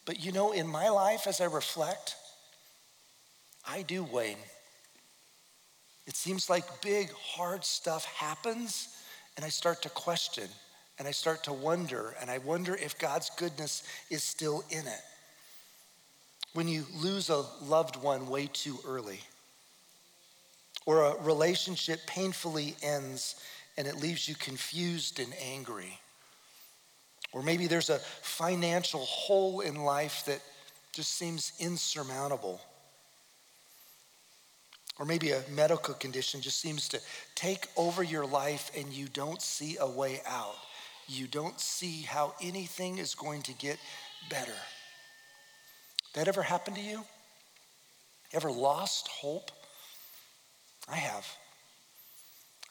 But 0.04 0.20
you 0.20 0.32
know, 0.32 0.52
in 0.52 0.66
my 0.66 0.90
life, 0.90 1.26
as 1.26 1.40
I 1.40 1.46
reflect, 1.46 2.14
I 3.66 3.82
do 3.82 4.04
wane. 4.04 4.36
It 6.06 6.16
seems 6.16 6.48
like 6.48 6.82
big, 6.82 7.10
hard 7.12 7.64
stuff 7.64 8.04
happens, 8.04 8.96
and 9.36 9.44
I 9.44 9.48
start 9.48 9.82
to 9.82 9.88
question 9.90 10.48
and 10.98 11.06
I 11.06 11.10
start 11.10 11.44
to 11.44 11.52
wonder, 11.52 12.14
and 12.20 12.30
I 12.30 12.38
wonder 12.38 12.74
if 12.74 12.98
God's 12.98 13.30
goodness 13.36 13.82
is 14.10 14.22
still 14.22 14.64
in 14.70 14.86
it. 14.86 15.00
When 16.54 16.68
you 16.68 16.86
lose 16.94 17.28
a 17.28 17.44
loved 17.62 17.96
one 17.96 18.28
way 18.28 18.48
too 18.50 18.78
early, 18.86 19.20
or 20.86 21.02
a 21.02 21.22
relationship 21.22 22.00
painfully 22.06 22.76
ends 22.82 23.36
and 23.76 23.86
it 23.86 23.96
leaves 23.96 24.26
you 24.26 24.34
confused 24.36 25.20
and 25.20 25.34
angry, 25.42 25.98
or 27.32 27.42
maybe 27.42 27.66
there's 27.66 27.90
a 27.90 27.98
financial 27.98 29.04
hole 29.04 29.60
in 29.60 29.74
life 29.74 30.24
that 30.24 30.40
just 30.92 31.12
seems 31.12 31.52
insurmountable. 31.60 32.58
Or 34.98 35.04
maybe 35.04 35.32
a 35.32 35.42
medical 35.50 35.94
condition 35.94 36.40
just 36.40 36.60
seems 36.60 36.88
to 36.88 37.00
take 37.34 37.68
over 37.76 38.02
your 38.02 38.26
life 38.26 38.70
and 38.76 38.92
you 38.92 39.08
don't 39.08 39.42
see 39.42 39.76
a 39.78 39.86
way 39.86 40.20
out 40.26 40.56
you 41.08 41.26
don't 41.26 41.58
see 41.60 42.02
how 42.02 42.34
anything 42.42 42.98
is 42.98 43.14
going 43.14 43.42
to 43.42 43.52
get 43.54 43.78
better. 44.28 44.56
That 46.14 46.28
ever 46.28 46.42
happened 46.42 46.76
to 46.76 46.82
you? 46.82 47.04
Ever 48.32 48.50
lost 48.50 49.08
hope? 49.08 49.50
I 50.88 50.96
have. 50.96 51.26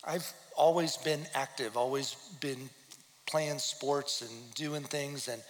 I've 0.03 0.33
always 0.55 0.97
been 0.97 1.25
active, 1.33 1.77
always 1.77 2.15
been 2.41 2.69
playing 3.25 3.59
sports 3.59 4.21
and 4.21 4.53
doing 4.53 4.83
things 4.83 5.27
and 5.27 5.41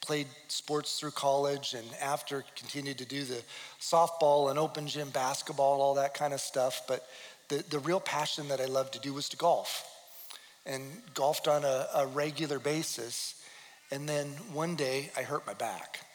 played 0.00 0.26
sports 0.48 0.98
through 0.98 1.10
college 1.10 1.74
and 1.74 1.86
after 2.00 2.44
continued 2.56 2.98
to 2.98 3.04
do 3.04 3.24
the 3.24 3.42
softball 3.80 4.50
and 4.50 4.58
open 4.58 4.86
gym 4.86 5.10
basketball, 5.10 5.80
all 5.80 5.94
that 5.94 6.14
kind 6.14 6.32
of 6.32 6.40
stuff. 6.40 6.82
But 6.88 7.06
the, 7.48 7.64
the 7.68 7.78
real 7.78 8.00
passion 8.00 8.48
that 8.48 8.60
I 8.60 8.66
loved 8.66 8.94
to 8.94 9.00
do 9.00 9.12
was 9.12 9.28
to 9.30 9.36
golf 9.36 9.86
and 10.66 10.82
golfed 11.14 11.48
on 11.48 11.64
a, 11.64 11.86
a 11.94 12.06
regular 12.06 12.58
basis. 12.58 13.34
And 13.90 14.08
then 14.08 14.28
one 14.52 14.76
day 14.76 15.10
I 15.16 15.22
hurt 15.22 15.46
my 15.46 15.54
back. 15.54 16.06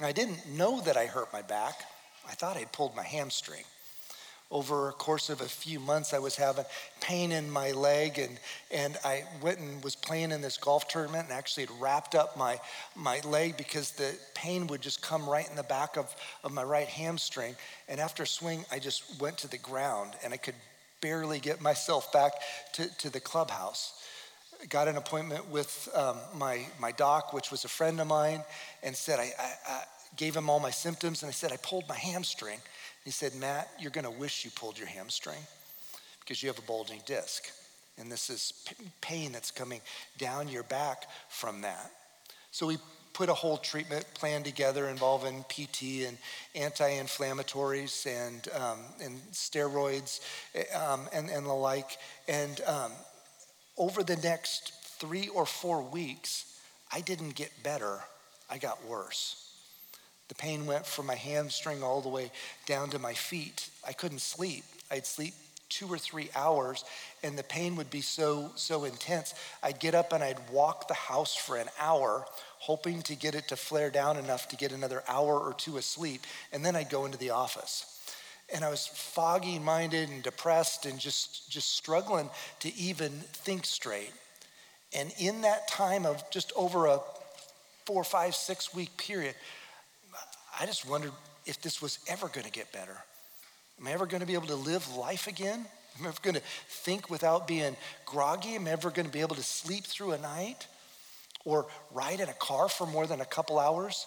I 0.00 0.12
didn't 0.12 0.46
know 0.50 0.80
that 0.82 0.96
I 0.96 1.06
hurt 1.06 1.32
my 1.32 1.42
back. 1.42 1.82
I 2.28 2.32
thought 2.32 2.56
I'd 2.56 2.72
pulled 2.72 2.94
my 2.94 3.04
hamstring. 3.04 3.64
Over 4.50 4.88
a 4.88 4.92
course 4.92 5.28
of 5.28 5.40
a 5.40 5.46
few 5.46 5.80
months, 5.80 6.14
I 6.14 6.20
was 6.20 6.36
having 6.36 6.64
pain 7.00 7.32
in 7.32 7.50
my 7.50 7.72
leg, 7.72 8.20
and, 8.20 8.38
and 8.70 8.96
I 9.04 9.24
went 9.42 9.58
and 9.58 9.82
was 9.82 9.96
playing 9.96 10.30
in 10.30 10.40
this 10.40 10.56
golf 10.56 10.86
tournament 10.86 11.24
and 11.24 11.32
actually 11.32 11.66
had 11.66 11.80
wrapped 11.80 12.14
up 12.14 12.36
my, 12.36 12.60
my 12.94 13.20
leg 13.20 13.56
because 13.56 13.90
the 13.90 14.16
pain 14.34 14.68
would 14.68 14.82
just 14.82 15.02
come 15.02 15.28
right 15.28 15.48
in 15.50 15.56
the 15.56 15.64
back 15.64 15.96
of, 15.96 16.14
of 16.44 16.52
my 16.52 16.62
right 16.62 16.86
hamstring. 16.86 17.56
And 17.88 18.00
after 18.00 18.22
a 18.22 18.26
swing, 18.26 18.64
I 18.70 18.78
just 18.78 19.20
went 19.20 19.36
to 19.38 19.48
the 19.48 19.58
ground 19.58 20.12
and 20.22 20.32
I 20.32 20.36
could 20.36 20.54
barely 21.00 21.40
get 21.40 21.60
myself 21.60 22.12
back 22.12 22.32
to, 22.74 22.88
to 22.98 23.10
the 23.10 23.20
clubhouse. 23.20 24.04
Got 24.68 24.88
an 24.88 24.96
appointment 24.96 25.48
with 25.50 25.88
um, 25.94 26.18
my, 26.34 26.66
my 26.78 26.92
doc, 26.92 27.32
which 27.32 27.50
was 27.50 27.64
a 27.64 27.68
friend 27.68 28.00
of 28.00 28.06
mine, 28.06 28.42
and 28.82 28.96
said, 28.96 29.18
I, 29.18 29.32
I, 29.38 29.52
I 29.68 29.84
gave 30.16 30.34
him 30.34 30.48
all 30.48 30.60
my 30.60 30.70
symptoms, 30.70 31.22
and 31.22 31.28
I 31.28 31.32
said, 31.32 31.52
I 31.52 31.58
pulled 31.58 31.88
my 31.88 31.96
hamstring. 31.96 32.58
He 33.06 33.12
said, 33.12 33.36
Matt, 33.36 33.70
you're 33.78 33.92
gonna 33.92 34.10
wish 34.10 34.44
you 34.44 34.50
pulled 34.50 34.76
your 34.76 34.88
hamstring 34.88 35.38
because 36.18 36.42
you 36.42 36.48
have 36.48 36.58
a 36.58 36.62
bulging 36.62 37.00
disc. 37.06 37.52
And 37.98 38.10
this 38.10 38.28
is 38.30 38.52
pain 39.00 39.30
that's 39.30 39.52
coming 39.52 39.80
down 40.18 40.48
your 40.48 40.64
back 40.64 41.04
from 41.28 41.60
that. 41.60 41.92
So 42.50 42.66
we 42.66 42.78
put 43.12 43.28
a 43.28 43.32
whole 43.34 43.58
treatment 43.58 44.04
plan 44.14 44.42
together 44.42 44.88
involving 44.88 45.44
PT 45.48 46.04
and 46.08 46.18
anti-inflammatories 46.56 48.06
and, 48.08 48.48
um, 48.60 48.80
and 49.00 49.20
steroids 49.30 50.18
um, 50.74 51.02
and, 51.12 51.30
and 51.30 51.46
the 51.46 51.52
like. 51.52 51.98
And 52.26 52.60
um, 52.66 52.90
over 53.78 54.02
the 54.02 54.16
next 54.16 54.72
three 54.98 55.28
or 55.28 55.46
four 55.46 55.80
weeks, 55.80 56.58
I 56.92 57.02
didn't 57.02 57.36
get 57.36 57.52
better, 57.62 58.00
I 58.50 58.58
got 58.58 58.84
worse. 58.84 59.45
The 60.28 60.34
pain 60.34 60.66
went 60.66 60.86
from 60.86 61.06
my 61.06 61.14
hamstring 61.14 61.82
all 61.82 62.00
the 62.00 62.08
way 62.08 62.30
down 62.66 62.90
to 62.90 62.98
my 62.98 63.14
feet. 63.14 63.70
I 63.86 63.92
couldn't 63.92 64.20
sleep. 64.20 64.64
I'd 64.90 65.06
sleep 65.06 65.34
two 65.68 65.86
or 65.88 65.98
three 65.98 66.30
hours 66.34 66.84
and 67.22 67.36
the 67.36 67.42
pain 67.42 67.76
would 67.76 67.90
be 67.90 68.00
so 68.00 68.52
so 68.54 68.84
intense 68.84 69.34
i'd 69.62 69.80
get 69.80 69.94
up 69.94 70.12
and 70.12 70.22
i'd 70.22 70.38
walk 70.50 70.86
the 70.86 70.94
house 70.94 71.34
for 71.34 71.56
an 71.56 71.68
hour 71.80 72.24
hoping 72.58 73.02
to 73.02 73.14
get 73.16 73.34
it 73.34 73.48
to 73.48 73.56
flare 73.56 73.90
down 73.90 74.16
enough 74.16 74.48
to 74.48 74.56
get 74.56 74.72
another 74.72 75.02
hour 75.08 75.38
or 75.38 75.52
two 75.54 75.76
of 75.76 75.84
sleep 75.84 76.22
and 76.52 76.64
then 76.64 76.76
i'd 76.76 76.88
go 76.88 77.04
into 77.04 77.18
the 77.18 77.30
office 77.30 78.00
and 78.54 78.64
i 78.64 78.70
was 78.70 78.86
foggy 78.86 79.58
minded 79.58 80.08
and 80.08 80.22
depressed 80.22 80.86
and 80.86 81.00
just 81.00 81.50
just 81.50 81.74
struggling 81.74 82.30
to 82.60 82.72
even 82.76 83.10
think 83.10 83.64
straight 83.64 84.12
and 84.96 85.12
in 85.18 85.40
that 85.40 85.66
time 85.66 86.06
of 86.06 86.22
just 86.30 86.52
over 86.54 86.86
a 86.86 87.00
four 87.86 88.04
five 88.04 88.36
six 88.36 88.72
week 88.72 88.96
period 88.96 89.34
i 90.60 90.66
just 90.66 90.88
wondered 90.88 91.12
if 91.44 91.60
this 91.62 91.80
was 91.80 91.98
ever 92.08 92.28
going 92.28 92.46
to 92.46 92.52
get 92.52 92.72
better 92.72 92.96
Am 93.80 93.86
I 93.86 93.92
ever 93.92 94.06
going 94.06 94.20
to 94.20 94.26
be 94.26 94.34
able 94.34 94.46
to 94.46 94.54
live 94.54 94.96
life 94.96 95.26
again? 95.26 95.66
Am 95.98 96.04
I 96.04 96.08
ever 96.08 96.18
going 96.22 96.34
to 96.34 96.42
think 96.68 97.10
without 97.10 97.46
being 97.46 97.76
groggy? 98.06 98.54
Am 98.54 98.66
I 98.66 98.70
ever 98.70 98.90
going 98.90 99.06
to 99.06 99.12
be 99.12 99.20
able 99.20 99.36
to 99.36 99.42
sleep 99.42 99.84
through 99.84 100.12
a 100.12 100.18
night 100.18 100.66
or 101.44 101.66
ride 101.92 102.20
in 102.20 102.28
a 102.28 102.34
car 102.34 102.68
for 102.68 102.86
more 102.86 103.06
than 103.06 103.20
a 103.20 103.26
couple 103.26 103.58
hours? 103.58 104.06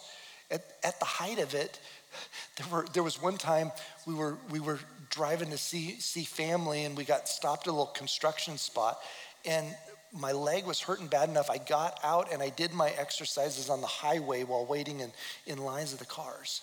At, 0.50 0.66
at 0.84 0.98
the 1.00 1.06
height 1.06 1.38
of 1.38 1.54
it, 1.54 1.80
there, 2.58 2.68
were, 2.72 2.86
there 2.94 3.04
was 3.04 3.22
one 3.22 3.38
time 3.38 3.72
we 4.08 4.16
were, 4.16 4.38
we 4.50 4.60
were 4.60 4.80
driving 5.12 5.52
to 5.52 5.58
see, 5.58 6.00
see 6.00 6.24
family 6.24 6.86
and 6.86 6.98
we 6.98 7.04
got 7.04 7.28
stopped 7.30 7.68
at 7.68 7.70
a 7.70 7.72
little 7.72 7.86
construction 7.86 8.58
spot 8.58 9.00
and 9.46 9.68
my 10.12 10.32
leg 10.32 10.66
was 10.66 10.80
hurting 10.80 11.08
bad 11.08 11.30
enough. 11.30 11.50
I 11.50 11.58
got 11.58 12.00
out 12.04 12.32
and 12.32 12.42
I 12.42 12.50
did 12.50 12.74
my 12.74 12.90
exercises 12.90 13.70
on 13.70 13.82
the 13.82 13.88
highway 13.88 14.44
while 14.44 14.66
waiting 14.66 15.00
in, 15.00 15.12
in 15.46 15.60
lines 15.60 15.94
of 15.94 16.00
the 16.00 16.06
cars 16.06 16.62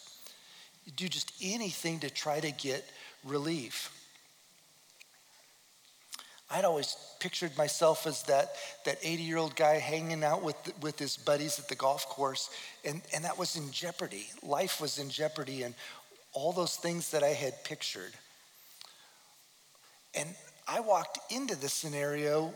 do 0.94 1.08
just 1.08 1.32
anything 1.42 2.00
to 2.00 2.10
try 2.10 2.38
to 2.38 2.52
get 2.52 2.84
relief. 3.24 3.92
I'd 6.48 6.64
always 6.64 6.96
pictured 7.18 7.56
myself 7.58 8.06
as 8.06 8.22
that, 8.24 8.52
that 8.84 8.98
80 9.02 9.22
year 9.22 9.36
old 9.36 9.56
guy 9.56 9.78
hanging 9.78 10.22
out 10.22 10.42
with, 10.42 10.56
with 10.80 10.96
his 10.96 11.16
buddies 11.16 11.58
at 11.58 11.68
the 11.68 11.74
golf 11.74 12.08
course, 12.08 12.50
and, 12.84 13.02
and 13.12 13.24
that 13.24 13.36
was 13.36 13.56
in 13.56 13.72
jeopardy. 13.72 14.28
Life 14.44 14.80
was 14.80 14.98
in 14.98 15.10
jeopardy, 15.10 15.64
and 15.64 15.74
all 16.32 16.52
those 16.52 16.76
things 16.76 17.10
that 17.10 17.24
I 17.24 17.30
had 17.30 17.64
pictured. 17.64 18.12
And 20.14 20.28
I 20.68 20.80
walked 20.80 21.18
into 21.32 21.56
this 21.56 21.72
scenario 21.72 22.54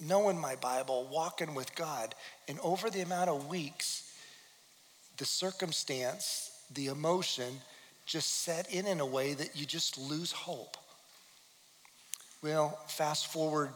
knowing 0.00 0.38
my 0.38 0.56
Bible, 0.56 1.08
walking 1.10 1.54
with 1.54 1.74
God, 1.74 2.14
and 2.48 2.58
over 2.60 2.90
the 2.90 3.00
amount 3.00 3.30
of 3.30 3.48
weeks, 3.48 4.12
the 5.16 5.24
circumstance 5.24 6.50
the 6.72 6.86
emotion 6.88 7.60
just 8.06 8.42
set 8.42 8.72
in 8.72 8.86
in 8.86 9.00
a 9.00 9.06
way 9.06 9.34
that 9.34 9.56
you 9.56 9.66
just 9.66 9.98
lose 9.98 10.32
hope. 10.32 10.76
Well, 12.42 12.78
fast 12.86 13.28
forward 13.28 13.70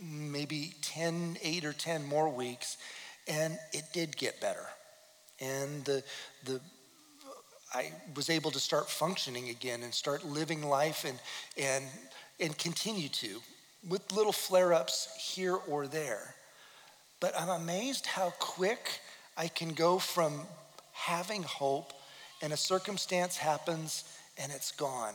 maybe 0.00 0.74
10, 0.82 1.38
8 1.42 1.64
or 1.64 1.72
10 1.72 2.06
more 2.06 2.28
weeks, 2.28 2.78
and 3.26 3.58
it 3.72 3.84
did 3.92 4.16
get 4.16 4.40
better. 4.40 4.66
And 5.40 5.84
the, 5.84 6.02
the, 6.44 6.60
I 7.74 7.92
was 8.14 8.30
able 8.30 8.50
to 8.52 8.60
start 8.60 8.88
functioning 8.88 9.48
again 9.50 9.82
and 9.82 9.92
start 9.92 10.24
living 10.24 10.62
life 10.62 11.04
and, 11.04 11.18
and, 11.56 11.84
and 12.40 12.56
continue 12.56 13.08
to 13.08 13.40
with 13.86 14.12
little 14.12 14.32
flare 14.32 14.72
ups 14.72 15.08
here 15.34 15.56
or 15.68 15.86
there. 15.86 16.34
But 17.20 17.38
I'm 17.38 17.48
amazed 17.48 18.06
how 18.06 18.32
quick 18.38 19.00
I 19.36 19.48
can 19.48 19.72
go 19.74 19.98
from 19.98 20.42
having 20.92 21.42
hope 21.42 21.92
and 22.42 22.52
a 22.52 22.56
circumstance 22.56 23.36
happens 23.36 24.04
and 24.36 24.52
it's 24.52 24.72
gone. 24.72 25.14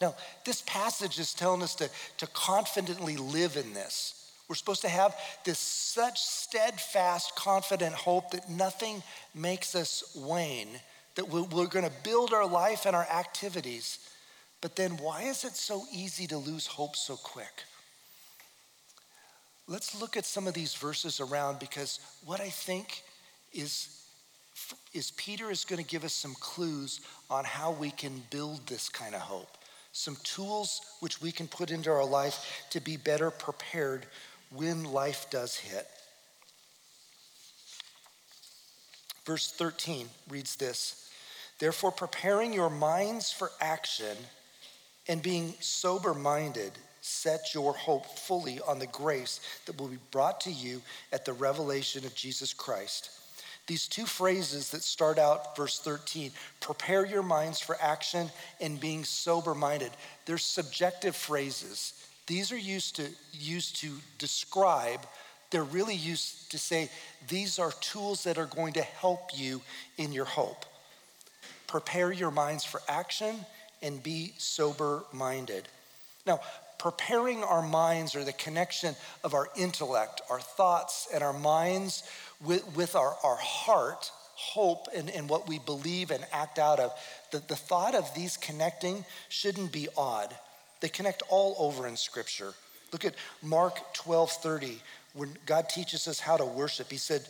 Now, 0.00 0.14
this 0.44 0.62
passage 0.62 1.18
is 1.18 1.34
telling 1.34 1.62
us 1.62 1.74
to, 1.76 1.88
to 2.18 2.26
confidently 2.28 3.16
live 3.16 3.56
in 3.56 3.74
this. 3.74 4.32
We're 4.48 4.56
supposed 4.56 4.82
to 4.82 4.88
have 4.88 5.16
this 5.44 5.58
such 5.58 6.20
steadfast, 6.20 7.34
confident 7.34 7.94
hope 7.94 8.32
that 8.32 8.50
nothing 8.50 9.02
makes 9.34 9.74
us 9.74 10.14
wane, 10.14 10.68
that 11.14 11.28
we're, 11.28 11.44
we're 11.44 11.66
going 11.66 11.86
to 11.86 11.92
build 12.02 12.32
our 12.32 12.46
life 12.46 12.84
and 12.84 12.94
our 12.94 13.04
activities. 13.04 13.98
But 14.64 14.76
then, 14.76 14.96
why 14.96 15.24
is 15.24 15.44
it 15.44 15.56
so 15.56 15.84
easy 15.92 16.26
to 16.28 16.38
lose 16.38 16.66
hope 16.66 16.96
so 16.96 17.16
quick? 17.16 17.64
let's 19.66 19.98
look 20.00 20.16
at 20.16 20.24
some 20.24 20.46
of 20.46 20.54
these 20.54 20.74
verses 20.74 21.20
around 21.20 21.58
because 21.58 22.00
what 22.24 22.40
I 22.40 22.48
think 22.48 23.02
is 23.52 24.00
is 24.94 25.10
Peter 25.12 25.50
is 25.50 25.66
going 25.66 25.82
to 25.82 25.90
give 25.90 26.04
us 26.04 26.14
some 26.14 26.34
clues 26.40 27.00
on 27.28 27.44
how 27.44 27.72
we 27.72 27.90
can 27.90 28.22
build 28.30 28.66
this 28.66 28.88
kind 28.88 29.14
of 29.14 29.20
hope. 29.20 29.58
Some 29.92 30.16
tools 30.22 30.80
which 31.00 31.20
we 31.20 31.30
can 31.30 31.46
put 31.46 31.70
into 31.70 31.90
our 31.90 32.06
life 32.06 32.64
to 32.70 32.80
be 32.80 32.96
better 32.96 33.30
prepared 33.30 34.06
when 34.50 34.84
life 34.84 35.26
does 35.28 35.56
hit. 35.56 35.86
Verse 39.26 39.52
13 39.52 40.08
reads 40.30 40.56
this 40.56 41.10
Therefore, 41.58 41.92
preparing 41.92 42.54
your 42.54 42.70
minds 42.70 43.30
for 43.30 43.50
action 43.60 44.16
and 45.08 45.22
being 45.22 45.54
sober 45.60 46.14
minded, 46.14 46.72
set 47.00 47.54
your 47.54 47.74
hope 47.74 48.06
fully 48.06 48.60
on 48.66 48.78
the 48.78 48.86
grace 48.86 49.40
that 49.66 49.78
will 49.78 49.88
be 49.88 49.98
brought 50.10 50.40
to 50.42 50.50
you 50.50 50.80
at 51.12 51.24
the 51.24 51.32
revelation 51.32 52.04
of 52.06 52.14
Jesus 52.14 52.54
Christ. 52.54 53.10
These 53.66 53.88
two 53.88 54.04
phrases 54.04 54.70
that 54.70 54.82
start 54.82 55.18
out 55.18 55.56
verse 55.56 55.78
13 55.78 56.32
prepare 56.60 57.06
your 57.06 57.22
minds 57.22 57.60
for 57.60 57.76
action 57.80 58.30
and 58.60 58.80
being 58.80 59.04
sober 59.04 59.54
minded. 59.54 59.90
They're 60.26 60.38
subjective 60.38 61.16
phrases. 61.16 61.94
These 62.26 62.52
are 62.52 62.58
used 62.58 62.96
to, 62.96 63.08
used 63.32 63.76
to 63.76 63.92
describe, 64.18 65.00
they're 65.50 65.64
really 65.64 65.94
used 65.94 66.50
to 66.50 66.58
say, 66.58 66.90
these 67.28 67.58
are 67.58 67.72
tools 67.80 68.24
that 68.24 68.38
are 68.38 68.46
going 68.46 68.74
to 68.74 68.82
help 68.82 69.30
you 69.34 69.62
in 69.98 70.12
your 70.12 70.24
hope. 70.24 70.64
Prepare 71.66 72.12
your 72.12 72.30
minds 72.30 72.64
for 72.64 72.80
action 72.88 73.36
and 73.84 74.02
be 74.02 74.32
sober 74.38 75.04
minded. 75.12 75.68
Now, 76.26 76.40
preparing 76.78 77.44
our 77.44 77.62
minds 77.62 78.16
or 78.16 78.24
the 78.24 78.32
connection 78.32 78.96
of 79.22 79.34
our 79.34 79.48
intellect, 79.56 80.22
our 80.30 80.40
thoughts, 80.40 81.06
and 81.14 81.22
our 81.22 81.32
minds 81.32 82.02
with, 82.44 82.64
with 82.76 82.96
our, 82.96 83.14
our 83.22 83.36
heart, 83.36 84.10
hope, 84.34 84.88
and, 84.96 85.10
and 85.10 85.28
what 85.28 85.48
we 85.48 85.58
believe 85.58 86.10
and 86.10 86.26
act 86.32 86.58
out 86.58 86.80
of. 86.80 86.92
The, 87.30 87.38
the 87.46 87.56
thought 87.56 87.94
of 87.94 88.12
these 88.14 88.36
connecting 88.36 89.04
shouldn't 89.28 89.70
be 89.70 89.88
odd. 89.96 90.34
They 90.80 90.88
connect 90.88 91.22
all 91.28 91.54
over 91.58 91.86
in 91.86 91.96
Scripture. 91.96 92.54
Look 92.92 93.04
at 93.04 93.14
Mark 93.42 93.94
12 93.94 94.30
30, 94.30 94.78
when 95.14 95.36
God 95.46 95.68
teaches 95.68 96.08
us 96.08 96.20
how 96.20 96.36
to 96.36 96.44
worship. 96.44 96.90
He 96.90 96.96
said, 96.96 97.22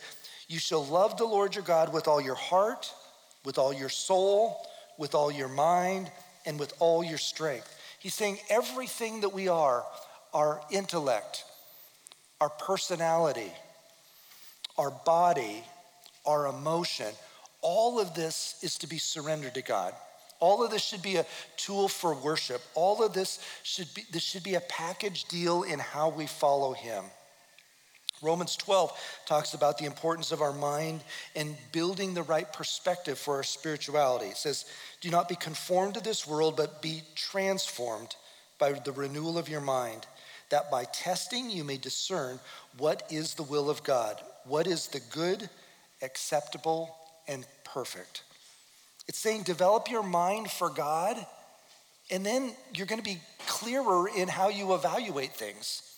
You 0.48 0.58
shall 0.58 0.84
love 0.84 1.16
the 1.16 1.24
Lord 1.24 1.54
your 1.54 1.64
God 1.64 1.92
with 1.92 2.08
all 2.08 2.20
your 2.20 2.34
heart, 2.34 2.92
with 3.44 3.58
all 3.58 3.72
your 3.72 3.88
soul, 3.88 4.66
with 4.98 5.14
all 5.14 5.30
your 5.30 5.48
mind, 5.48 6.10
and 6.46 6.58
with 6.58 6.74
all 6.78 7.02
your 7.02 7.18
strength. 7.18 7.74
He's 7.98 8.14
saying 8.14 8.38
everything 8.50 9.20
that 9.22 9.30
we 9.30 9.48
are, 9.48 9.84
our 10.32 10.60
intellect, 10.70 11.44
our 12.40 12.50
personality, 12.50 13.52
our 14.76 14.90
body, 14.90 15.64
our 16.26 16.46
emotion, 16.46 17.12
all 17.60 17.98
of 17.98 18.14
this 18.14 18.58
is 18.62 18.76
to 18.78 18.86
be 18.86 18.98
surrendered 18.98 19.54
to 19.54 19.62
God. 19.62 19.94
All 20.40 20.62
of 20.62 20.70
this 20.70 20.82
should 20.82 21.02
be 21.02 21.16
a 21.16 21.26
tool 21.56 21.88
for 21.88 22.14
worship. 22.14 22.60
All 22.74 23.02
of 23.02 23.14
this 23.14 23.42
should 23.62 23.92
be 23.94 24.02
this 24.12 24.22
should 24.22 24.42
be 24.42 24.56
a 24.56 24.60
package 24.60 25.24
deal 25.24 25.62
in 25.62 25.78
how 25.78 26.10
we 26.10 26.26
follow 26.26 26.74
him. 26.74 27.04
Romans 28.22 28.56
12 28.56 28.92
talks 29.26 29.54
about 29.54 29.78
the 29.78 29.84
importance 29.84 30.32
of 30.32 30.40
our 30.40 30.52
mind 30.52 31.02
and 31.34 31.56
building 31.72 32.14
the 32.14 32.22
right 32.22 32.50
perspective 32.52 33.18
for 33.18 33.36
our 33.36 33.42
spirituality. 33.42 34.26
It 34.26 34.36
says, 34.36 34.64
Do 35.00 35.10
not 35.10 35.28
be 35.28 35.36
conformed 35.36 35.94
to 35.94 36.00
this 36.00 36.26
world, 36.26 36.56
but 36.56 36.80
be 36.80 37.02
transformed 37.14 38.16
by 38.58 38.72
the 38.72 38.92
renewal 38.92 39.36
of 39.36 39.48
your 39.48 39.60
mind, 39.60 40.06
that 40.50 40.70
by 40.70 40.84
testing 40.84 41.50
you 41.50 41.64
may 41.64 41.76
discern 41.76 42.38
what 42.78 43.02
is 43.10 43.34
the 43.34 43.42
will 43.42 43.68
of 43.68 43.82
God, 43.82 44.20
what 44.44 44.66
is 44.66 44.88
the 44.88 45.00
good, 45.12 45.48
acceptable, 46.02 46.94
and 47.26 47.44
perfect. 47.64 48.22
It's 49.08 49.18
saying 49.18 49.42
develop 49.42 49.90
your 49.90 50.02
mind 50.02 50.50
for 50.50 50.70
God, 50.70 51.24
and 52.10 52.24
then 52.24 52.52
you're 52.74 52.86
going 52.86 53.02
to 53.02 53.04
be 53.04 53.20
clearer 53.46 54.08
in 54.08 54.28
how 54.28 54.48
you 54.48 54.74
evaluate 54.74 55.32
things. 55.32 55.93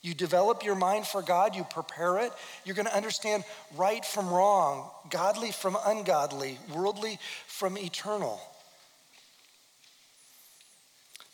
You 0.00 0.14
develop 0.14 0.64
your 0.64 0.76
mind 0.76 1.06
for 1.06 1.22
God, 1.22 1.56
you 1.56 1.64
prepare 1.64 2.18
it, 2.18 2.32
you're 2.64 2.76
going 2.76 2.86
to 2.86 2.96
understand 2.96 3.44
right 3.76 4.04
from 4.04 4.28
wrong, 4.28 4.88
godly 5.10 5.50
from 5.50 5.76
ungodly, 5.84 6.58
worldly 6.72 7.18
from 7.46 7.76
eternal. 7.76 8.40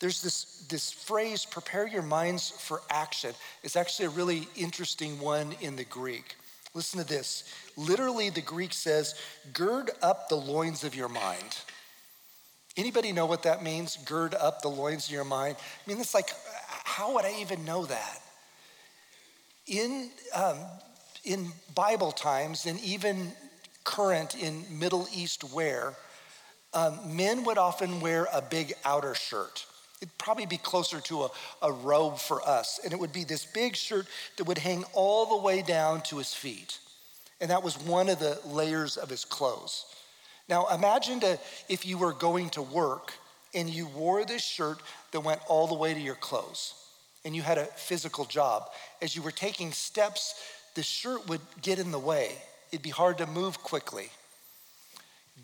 There's 0.00 0.22
this, 0.22 0.66
this 0.68 0.90
phrase, 0.90 1.44
prepare 1.44 1.86
your 1.86 2.02
minds 2.02 2.50
for 2.50 2.80
action. 2.90 3.32
It's 3.62 3.76
actually 3.76 4.06
a 4.06 4.10
really 4.10 4.48
interesting 4.56 5.20
one 5.20 5.54
in 5.60 5.76
the 5.76 5.84
Greek. 5.84 6.36
Listen 6.74 7.00
to 7.00 7.06
this. 7.06 7.44
Literally, 7.76 8.30
the 8.30 8.40
Greek 8.40 8.72
says, 8.72 9.14
gird 9.52 9.90
up 10.02 10.28
the 10.28 10.36
loins 10.36 10.84
of 10.84 10.94
your 10.94 11.08
mind. 11.08 11.58
Anybody 12.76 13.12
know 13.12 13.26
what 13.26 13.44
that 13.44 13.62
means? 13.62 13.96
Gird 14.04 14.34
up 14.34 14.60
the 14.62 14.68
loins 14.68 15.06
of 15.06 15.12
your 15.12 15.24
mind. 15.24 15.56
I 15.56 15.88
mean, 15.88 16.00
it's 16.00 16.14
like, 16.14 16.30
how 16.66 17.14
would 17.14 17.24
I 17.24 17.40
even 17.40 17.64
know 17.64 17.86
that? 17.86 18.20
In, 19.66 20.10
um, 20.34 20.58
in 21.24 21.52
Bible 21.74 22.12
times, 22.12 22.66
and 22.66 22.78
even 22.80 23.32
current 23.82 24.34
in 24.34 24.64
Middle 24.78 25.06
East 25.14 25.44
wear, 25.54 25.94
um, 26.74 27.16
men 27.16 27.44
would 27.44 27.56
often 27.56 28.00
wear 28.00 28.26
a 28.32 28.42
big 28.42 28.74
outer 28.84 29.14
shirt. 29.14 29.64
It'd 30.02 30.18
probably 30.18 30.44
be 30.44 30.58
closer 30.58 31.00
to 31.02 31.22
a, 31.22 31.30
a 31.62 31.72
robe 31.72 32.18
for 32.18 32.46
us. 32.46 32.80
And 32.84 32.92
it 32.92 32.98
would 32.98 33.12
be 33.12 33.24
this 33.24 33.46
big 33.46 33.74
shirt 33.76 34.06
that 34.36 34.44
would 34.44 34.58
hang 34.58 34.84
all 34.92 35.26
the 35.26 35.42
way 35.42 35.62
down 35.62 36.02
to 36.02 36.18
his 36.18 36.34
feet. 36.34 36.78
And 37.40 37.50
that 37.50 37.62
was 37.62 37.78
one 37.80 38.08
of 38.08 38.18
the 38.18 38.38
layers 38.44 38.96
of 38.96 39.08
his 39.08 39.24
clothes. 39.24 39.86
Now 40.48 40.66
imagine 40.68 41.20
to, 41.20 41.38
if 41.68 41.86
you 41.86 41.96
were 41.96 42.12
going 42.12 42.50
to 42.50 42.62
work 42.62 43.14
and 43.54 43.70
you 43.70 43.86
wore 43.86 44.24
this 44.24 44.42
shirt 44.42 44.78
that 45.12 45.20
went 45.20 45.40
all 45.48 45.66
the 45.66 45.74
way 45.74 45.94
to 45.94 46.00
your 46.00 46.16
clothes 46.16 46.83
and 47.24 47.34
you 47.34 47.42
had 47.42 47.58
a 47.58 47.64
physical 47.64 48.24
job. 48.24 48.70
As 49.00 49.16
you 49.16 49.22
were 49.22 49.30
taking 49.30 49.72
steps, 49.72 50.34
the 50.74 50.82
shirt 50.82 51.28
would 51.28 51.40
get 51.62 51.78
in 51.78 51.90
the 51.90 51.98
way. 51.98 52.32
It'd 52.70 52.82
be 52.82 52.90
hard 52.90 53.18
to 53.18 53.26
move 53.26 53.62
quickly. 53.62 54.10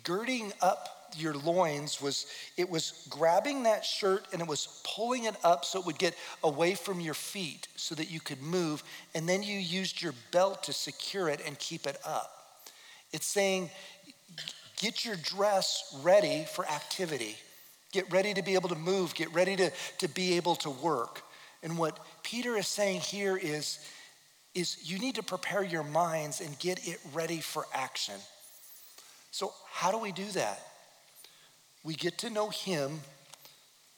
Girding 0.03 0.53
up 0.61 1.01
your 1.17 1.33
loins 1.33 2.01
was 2.01 2.25
it 2.57 2.69
was 2.69 3.05
grabbing 3.09 3.63
that 3.63 3.83
shirt 3.83 4.25
and 4.31 4.41
it 4.41 4.47
was 4.47 4.81
pulling 4.83 5.25
it 5.25 5.35
up 5.43 5.65
so 5.65 5.79
it 5.79 5.85
would 5.85 5.97
get 5.97 6.15
away 6.43 6.73
from 6.73 6.99
your 6.99 7.13
feet 7.13 7.67
so 7.75 7.95
that 7.95 8.09
you 8.09 8.19
could 8.19 8.41
move 8.41 8.83
and 9.13 9.27
then 9.27 9.43
you 9.43 9.57
used 9.57 10.01
your 10.01 10.13
belt 10.31 10.63
to 10.63 10.73
secure 10.73 11.27
it 11.27 11.41
and 11.45 11.57
keep 11.59 11.85
it 11.85 11.97
up 12.05 12.31
it's 13.11 13.25
saying 13.25 13.69
get 14.77 15.03
your 15.03 15.15
dress 15.17 15.99
ready 16.01 16.45
for 16.45 16.65
activity 16.67 17.35
get 17.91 18.09
ready 18.11 18.33
to 18.33 18.41
be 18.41 18.53
able 18.53 18.69
to 18.69 18.75
move 18.75 19.13
get 19.13 19.33
ready 19.33 19.55
to, 19.55 19.71
to 19.97 20.07
be 20.07 20.37
able 20.37 20.55
to 20.55 20.69
work 20.69 21.23
and 21.63 21.77
what 21.77 21.99
peter 22.23 22.55
is 22.57 22.67
saying 22.67 22.99
here 22.99 23.37
is 23.37 23.79
is 24.53 24.77
you 24.89 24.99
need 24.99 25.15
to 25.15 25.23
prepare 25.23 25.63
your 25.63 25.83
minds 25.83 26.41
and 26.41 26.57
get 26.59 26.87
it 26.87 26.99
ready 27.13 27.39
for 27.39 27.65
action 27.73 28.15
so 29.31 29.53
how 29.71 29.91
do 29.91 29.97
we 29.97 30.11
do 30.11 30.25
that 30.31 30.59
we 31.83 31.95
get 31.95 32.19
to 32.19 32.29
know 32.29 32.49
Him 32.49 32.99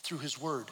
through 0.03 0.19
His 0.19 0.39
Word. 0.39 0.67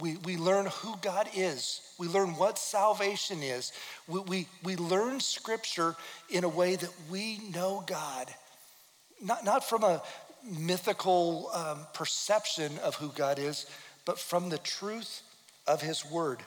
We, 0.00 0.16
we 0.18 0.36
learn 0.36 0.66
who 0.66 0.96
God 1.02 1.28
is. 1.34 1.80
We 1.98 2.08
learn 2.08 2.30
what 2.30 2.58
salvation 2.58 3.42
is. 3.42 3.72
We, 4.08 4.20
we, 4.20 4.48
we 4.62 4.76
learn 4.76 5.20
Scripture 5.20 5.94
in 6.30 6.44
a 6.44 6.48
way 6.48 6.76
that 6.76 6.90
we 7.10 7.38
know 7.54 7.84
God, 7.86 8.32
not, 9.22 9.44
not 9.44 9.68
from 9.68 9.84
a 9.84 10.02
mythical 10.42 11.50
um, 11.54 11.86
perception 11.94 12.72
of 12.82 12.96
who 12.96 13.08
God 13.10 13.38
is, 13.38 13.66
but 14.04 14.18
from 14.18 14.48
the 14.48 14.58
truth 14.58 15.22
of 15.66 15.80
His 15.80 16.04
Word. 16.04 16.40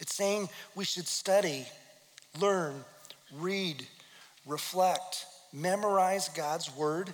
It's 0.00 0.14
saying 0.14 0.48
we 0.74 0.84
should 0.84 1.06
study, 1.06 1.66
learn, 2.40 2.84
read, 3.34 3.86
reflect, 4.46 5.26
memorize 5.52 6.28
God's 6.28 6.74
Word 6.74 7.12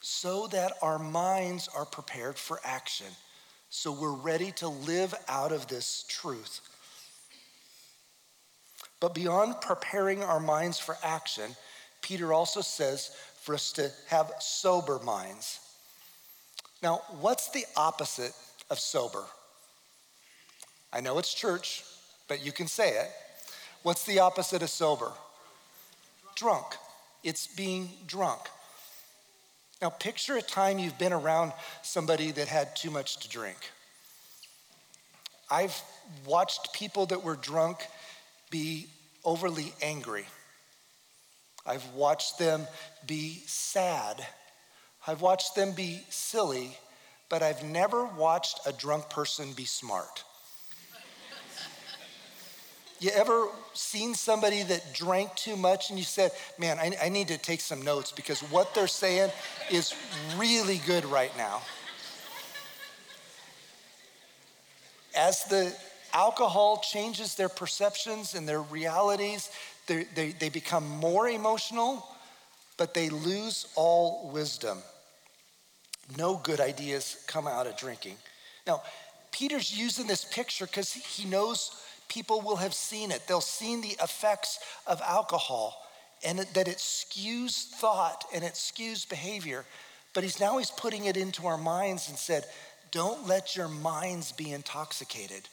so 0.00 0.48
that 0.48 0.72
our 0.82 0.98
minds 0.98 1.68
are 1.76 1.84
prepared 1.84 2.36
for 2.36 2.60
action. 2.64 3.06
So 3.70 3.92
we're 3.92 4.12
ready 4.12 4.52
to 4.52 4.68
live 4.68 5.14
out 5.28 5.52
of 5.52 5.66
this 5.68 6.04
truth. 6.08 6.60
But 9.00 9.14
beyond 9.14 9.60
preparing 9.60 10.22
our 10.22 10.38
minds 10.38 10.78
for 10.78 10.96
action, 11.02 11.56
Peter 12.02 12.32
also 12.32 12.60
says 12.60 13.10
for 13.40 13.54
us 13.54 13.72
to 13.72 13.90
have 14.08 14.32
sober 14.38 15.00
minds. 15.00 15.58
Now, 16.82 17.02
what's 17.20 17.50
the 17.50 17.64
opposite 17.76 18.34
of 18.68 18.78
sober? 18.78 19.22
I 20.92 21.00
know 21.00 21.18
it's 21.18 21.32
church, 21.32 21.84
but 22.28 22.44
you 22.44 22.52
can 22.52 22.66
say 22.66 22.90
it. 22.90 23.10
What's 23.82 24.04
the 24.04 24.18
opposite 24.18 24.62
of 24.62 24.70
sober? 24.70 25.12
Drunk. 26.34 26.66
It's 27.22 27.46
being 27.46 27.88
drunk. 28.06 28.40
Now, 29.80 29.90
picture 29.90 30.36
a 30.36 30.42
time 30.42 30.78
you've 30.78 30.98
been 30.98 31.12
around 31.12 31.52
somebody 31.82 32.30
that 32.32 32.48
had 32.48 32.74
too 32.76 32.90
much 32.90 33.18
to 33.18 33.28
drink. 33.28 33.58
I've 35.50 35.80
watched 36.26 36.72
people 36.72 37.06
that 37.06 37.22
were 37.22 37.36
drunk 37.36 37.78
be 38.50 38.86
overly 39.24 39.72
angry. 39.82 40.24
I've 41.66 41.86
watched 41.94 42.38
them 42.38 42.66
be 43.06 43.42
sad. 43.46 44.24
I've 45.06 45.20
watched 45.20 45.54
them 45.54 45.72
be 45.72 46.04
silly, 46.10 46.76
but 47.28 47.42
I've 47.42 47.64
never 47.64 48.04
watched 48.04 48.60
a 48.66 48.72
drunk 48.72 49.10
person 49.10 49.52
be 49.52 49.64
smart. 49.64 50.24
You 53.00 53.10
ever 53.14 53.48
seen 53.74 54.14
somebody 54.14 54.62
that 54.62 54.94
drank 54.94 55.34
too 55.34 55.56
much 55.56 55.90
and 55.90 55.98
you 55.98 56.04
said, 56.04 56.30
Man, 56.56 56.78
I, 56.78 56.92
I, 57.02 57.08
need 57.08 57.26
to 57.28 57.38
take 57.38 57.60
some 57.60 57.82
notes 57.82 58.12
because 58.12 58.40
what 58.42 58.76
they're 58.76 58.86
saying 58.86 59.32
is 59.72 59.92
really 60.36 60.80
good 60.86 61.04
right 61.06 61.36
now? 61.36 61.62
As 65.16 65.42
the 65.46 65.74
alcohol 66.12 66.78
changes 66.78 67.34
their 67.34 67.48
perceptions 67.48 68.34
and 68.34 68.48
their 68.48 68.62
realities, 68.62 69.50
they, 69.88 70.04
they, 70.14 70.30
they 70.30 70.48
become 70.48 70.88
more 70.88 71.28
emotional, 71.28 72.06
but 72.76 72.94
they 72.94 73.08
lose 73.08 73.66
all 73.74 74.30
wisdom. 74.32 74.78
No 76.16 76.36
good 76.36 76.60
ideas 76.60 77.22
come 77.26 77.46
out 77.46 77.66
of 77.66 77.76
drinking. 77.76 78.16
Now, 78.66 78.82
Peter's 79.30 79.76
using 79.76 80.06
this 80.06 80.24
picture 80.24 80.66
because 80.66 80.92
he 80.92 81.24
knows 81.24 81.70
people 82.08 82.40
will 82.40 82.56
have 82.56 82.74
seen 82.74 83.10
it. 83.10 83.26
They'll 83.26 83.40
seen 83.40 83.80
the 83.80 83.96
effects 84.02 84.58
of 84.86 85.00
alcohol 85.00 85.76
and 86.24 86.38
that 86.38 86.68
it 86.68 86.76
skews 86.76 87.64
thought 87.64 88.24
and 88.34 88.44
it 88.44 88.52
skews 88.52 89.08
behavior. 89.08 89.64
But 90.14 90.24
he's 90.24 90.38
now 90.38 90.58
he's 90.58 90.70
putting 90.70 91.06
it 91.06 91.16
into 91.16 91.46
our 91.46 91.56
minds 91.56 92.08
and 92.08 92.18
said, 92.18 92.44
don't 92.90 93.26
let 93.26 93.56
your 93.56 93.68
minds 93.68 94.32
be 94.32 94.52
intoxicated. 94.52 95.48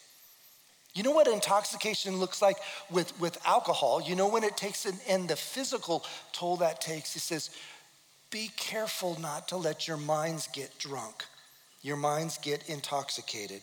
You 0.94 1.04
know 1.04 1.12
what 1.12 1.28
intoxication 1.28 2.18
looks 2.18 2.42
like 2.42 2.58
with, 2.92 3.18
with 3.20 3.38
alcohol? 3.46 4.02
You 4.02 4.16
know 4.16 4.28
when 4.28 4.44
it 4.44 4.58
takes 4.58 4.86
an 4.86 4.96
and 5.08 5.30
the 5.30 5.36
physical 5.36 6.04
toll 6.34 6.58
that 6.58 6.82
takes. 6.82 7.14
He 7.14 7.20
says, 7.20 7.52
be 8.32 8.52
careful 8.56 9.20
not 9.20 9.48
to 9.50 9.58
let 9.58 9.88
your 9.88 9.98
minds 9.98 10.48
get 10.54 10.78
drunk, 10.78 11.26
your 11.82 11.98
minds 11.98 12.38
get 12.38 12.70
intoxicated. 12.70 13.62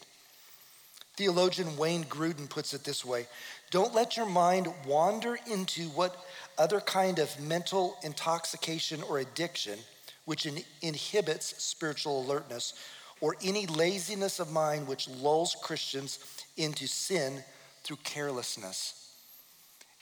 Theologian 1.16 1.76
Wayne 1.76 2.04
Grudem 2.04 2.48
puts 2.48 2.74
it 2.74 2.84
this 2.84 3.04
way 3.04 3.26
Don't 3.70 3.94
let 3.94 4.16
your 4.16 4.26
mind 4.26 4.68
wander 4.86 5.38
into 5.50 5.82
what 5.90 6.16
other 6.58 6.80
kind 6.80 7.18
of 7.18 7.40
mental 7.40 7.96
intoxication 8.02 9.02
or 9.02 9.18
addiction, 9.18 9.78
which 10.24 10.46
in, 10.46 10.58
inhibits 10.82 11.62
spiritual 11.62 12.22
alertness, 12.22 12.74
or 13.20 13.36
any 13.42 13.66
laziness 13.66 14.40
of 14.40 14.50
mind 14.50 14.86
which 14.86 15.08
lulls 15.08 15.56
Christians 15.62 16.18
into 16.56 16.86
sin 16.86 17.42
through 17.82 17.98
carelessness. 18.04 19.02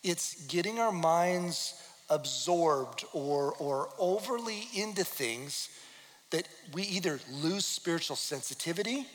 It's 0.03 0.47
getting 0.47 0.79
our 0.79 0.93
minds 0.93 1.75
absorbed 2.11 3.05
or, 3.13 3.55
or 3.59 3.89
overly 3.99 4.69
into 4.75 5.05
things 5.05 5.69
that 6.31 6.49
we 6.73 6.83
either 6.83 7.21
lose 7.31 7.65
spiritual 7.65 8.17
sensitivity, 8.17 9.07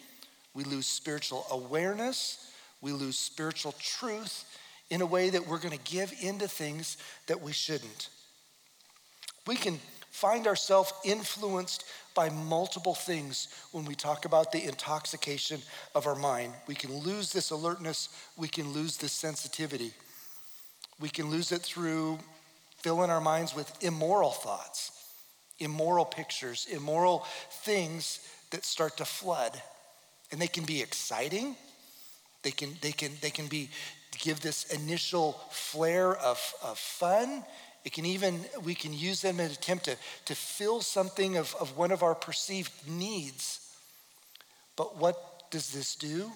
we 0.53 0.63
lose 0.63 0.87
spiritual 0.87 1.45
awareness, 1.51 2.51
we 2.81 2.91
lose 2.91 3.17
spiritual 3.17 3.73
truth 3.79 4.45
in 4.89 5.01
a 5.01 5.05
way 5.05 5.29
that 5.29 5.45
we're 5.45 5.59
going 5.59 5.77
to 5.77 5.91
give 5.91 6.13
into 6.21 6.47
things 6.47 6.97
that 7.27 7.41
we 7.41 7.51
shouldn't. 7.51 8.09
We 9.45 9.55
can 9.55 9.79
find 10.11 10.47
ourselves 10.47 10.93
influenced 11.03 11.85
by 12.15 12.29
multiple 12.29 12.95
things 12.95 13.47
when 13.71 13.85
we 13.85 13.95
talk 13.95 14.25
about 14.25 14.51
the 14.51 14.63
intoxication 14.63 15.61
of 15.95 16.07
our 16.07 16.15
mind. 16.15 16.53
We 16.67 16.75
can 16.75 16.93
lose 16.97 17.31
this 17.31 17.51
alertness, 17.51 18.09
we 18.37 18.47
can 18.47 18.73
lose 18.73 18.97
this 18.97 19.11
sensitivity. 19.11 19.91
We 20.99 21.09
can 21.09 21.29
lose 21.29 21.51
it 21.51 21.61
through 21.61 22.19
filling 22.81 23.09
our 23.09 23.21
minds 23.21 23.55
with 23.55 23.71
immoral 23.83 24.31
thoughts, 24.31 24.91
immoral 25.59 26.05
pictures, 26.05 26.67
immoral 26.71 27.25
things 27.63 28.19
that 28.51 28.65
start 28.65 28.97
to 28.97 29.05
flood. 29.05 29.61
And 30.31 30.41
they 30.41 30.47
can 30.47 30.65
be 30.65 30.81
exciting. 30.81 31.55
They 32.43 32.51
can, 32.51 32.75
they 32.81 32.91
can, 32.91 33.11
they 33.21 33.31
can 33.31 33.47
be 33.47 33.69
give 34.19 34.41
this 34.41 34.65
initial 34.65 35.33
flare 35.51 36.15
of, 36.15 36.53
of 36.63 36.77
fun 36.77 37.43
it 37.85 37.93
can 37.93 38.05
even, 38.05 38.41
we 38.63 38.75
can 38.75 38.93
use 38.93 39.21
them 39.21 39.39
in 39.39 39.45
an 39.45 39.51
attempt 39.51 39.85
to, 39.85 39.95
to 40.25 40.35
fill 40.35 40.81
something 40.81 41.37
of, 41.37 41.55
of 41.59 41.77
one 41.77 41.91
of 41.91 42.03
our 42.03 42.15
perceived 42.15 42.71
needs. 42.87 43.73
But 44.75 44.97
what 44.97 45.49
does 45.49 45.71
this 45.71 45.95
do? 45.95 46.31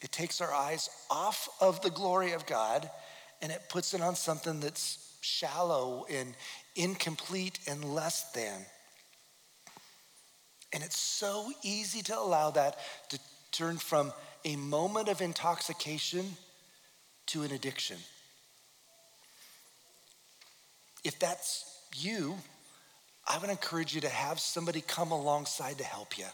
It 0.00 0.12
takes 0.12 0.40
our 0.40 0.52
eyes 0.52 0.90
off 1.10 1.48
of 1.60 1.80
the 1.82 1.90
glory 1.90 2.32
of 2.32 2.46
God 2.46 2.90
and 3.42 3.52
it 3.52 3.68
puts 3.68 3.94
it 3.94 4.00
on 4.00 4.16
something 4.16 4.60
that's 4.60 5.09
shallow 5.20 6.06
and 6.10 6.34
incomplete 6.76 7.58
and 7.66 7.84
less 7.84 8.30
than. 8.32 8.64
And 10.72 10.82
it's 10.82 10.98
so 10.98 11.50
easy 11.62 12.02
to 12.02 12.18
allow 12.18 12.50
that 12.50 12.78
to 13.10 13.18
turn 13.52 13.76
from 13.76 14.12
a 14.44 14.56
moment 14.56 15.08
of 15.08 15.20
intoxication 15.20 16.36
to 17.26 17.42
an 17.42 17.52
addiction. 17.52 17.98
If 21.04 21.18
that's 21.18 21.64
you, 21.96 22.36
I 23.26 23.38
would 23.38 23.50
encourage 23.50 23.94
you 23.94 24.00
to 24.02 24.08
have 24.08 24.40
somebody 24.40 24.80
come 24.80 25.12
alongside 25.12 25.78
to 25.78 25.84
help 25.84 26.18
you. 26.18 26.26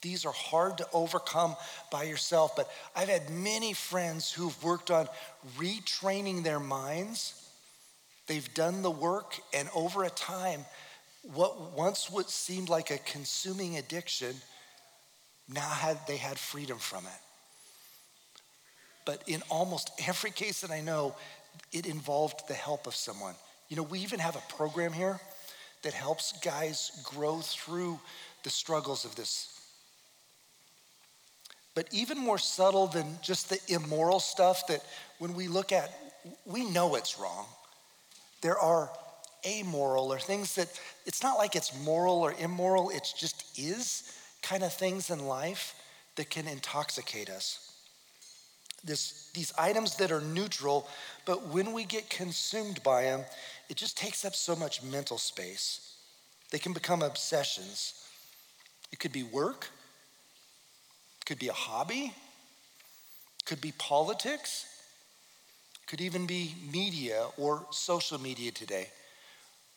These 0.00 0.24
are 0.24 0.32
hard 0.32 0.78
to 0.78 0.86
overcome 0.92 1.56
by 1.90 2.04
yourself, 2.04 2.54
but 2.54 2.70
I've 2.94 3.08
had 3.08 3.30
many 3.30 3.72
friends 3.72 4.30
who've 4.32 4.62
worked 4.62 4.90
on 4.90 5.08
retraining 5.58 6.44
their 6.44 6.60
minds. 6.60 7.47
They've 8.28 8.54
done 8.54 8.82
the 8.82 8.90
work, 8.90 9.40
and 9.54 9.68
over 9.74 10.04
a 10.04 10.10
time, 10.10 10.64
what 11.34 11.72
once 11.72 12.10
what 12.10 12.30
seemed 12.30 12.68
like 12.68 12.90
a 12.90 12.98
consuming 12.98 13.78
addiction, 13.78 14.34
now 15.48 15.68
had, 15.68 15.98
they 16.06 16.18
had 16.18 16.38
freedom 16.38 16.78
from 16.78 17.04
it. 17.06 17.20
But 19.06 19.22
in 19.26 19.42
almost 19.48 19.90
every 20.06 20.30
case 20.30 20.60
that 20.60 20.70
I 20.70 20.82
know, 20.82 21.16
it 21.72 21.86
involved 21.86 22.46
the 22.46 22.54
help 22.54 22.86
of 22.86 22.94
someone. 22.94 23.34
You 23.68 23.76
know, 23.76 23.82
we 23.82 24.00
even 24.00 24.20
have 24.20 24.36
a 24.36 24.42
program 24.54 24.92
here 24.92 25.18
that 25.82 25.94
helps 25.94 26.32
guys 26.40 27.02
grow 27.04 27.40
through 27.40 27.98
the 28.42 28.50
struggles 28.50 29.04
of 29.04 29.16
this. 29.16 29.58
But 31.74 31.88
even 31.92 32.18
more 32.18 32.38
subtle 32.38 32.88
than 32.88 33.18
just 33.22 33.48
the 33.48 33.60
immoral 33.68 34.20
stuff 34.20 34.66
that 34.66 34.84
when 35.18 35.34
we 35.34 35.48
look 35.48 35.72
at, 35.72 35.90
we 36.44 36.68
know 36.68 36.96
it's 36.96 37.18
wrong. 37.18 37.46
There 38.40 38.58
are 38.58 38.90
amoral 39.46 40.12
or 40.12 40.18
things 40.18 40.54
that 40.56 40.68
it's 41.06 41.22
not 41.22 41.38
like 41.38 41.56
it's 41.56 41.78
moral 41.84 42.16
or 42.16 42.34
immoral, 42.38 42.90
it 42.90 43.12
just 43.16 43.58
is 43.58 44.12
kind 44.42 44.62
of 44.62 44.72
things 44.72 45.10
in 45.10 45.26
life 45.26 45.74
that 46.16 46.30
can 46.30 46.46
intoxicate 46.46 47.30
us. 47.30 47.72
This, 48.84 49.30
these 49.34 49.52
items 49.58 49.96
that 49.96 50.12
are 50.12 50.20
neutral, 50.20 50.88
but 51.24 51.48
when 51.48 51.72
we 51.72 51.84
get 51.84 52.08
consumed 52.10 52.82
by 52.82 53.02
them, 53.02 53.24
it 53.68 53.76
just 53.76 53.98
takes 53.98 54.24
up 54.24 54.34
so 54.34 54.54
much 54.54 54.82
mental 54.82 55.18
space. 55.18 55.96
They 56.50 56.58
can 56.58 56.72
become 56.72 57.02
obsessions. 57.02 57.94
It 58.92 58.98
could 58.98 59.12
be 59.12 59.24
work, 59.24 59.68
could 61.26 61.38
be 61.38 61.48
a 61.48 61.52
hobby, 61.52 62.14
could 63.44 63.60
be 63.60 63.72
politics, 63.78 64.64
it 64.64 64.77
could 65.88 66.00
even 66.00 66.26
be 66.26 66.54
media 66.70 67.26
or 67.38 67.66
social 67.70 68.20
media 68.20 68.50
today, 68.52 68.86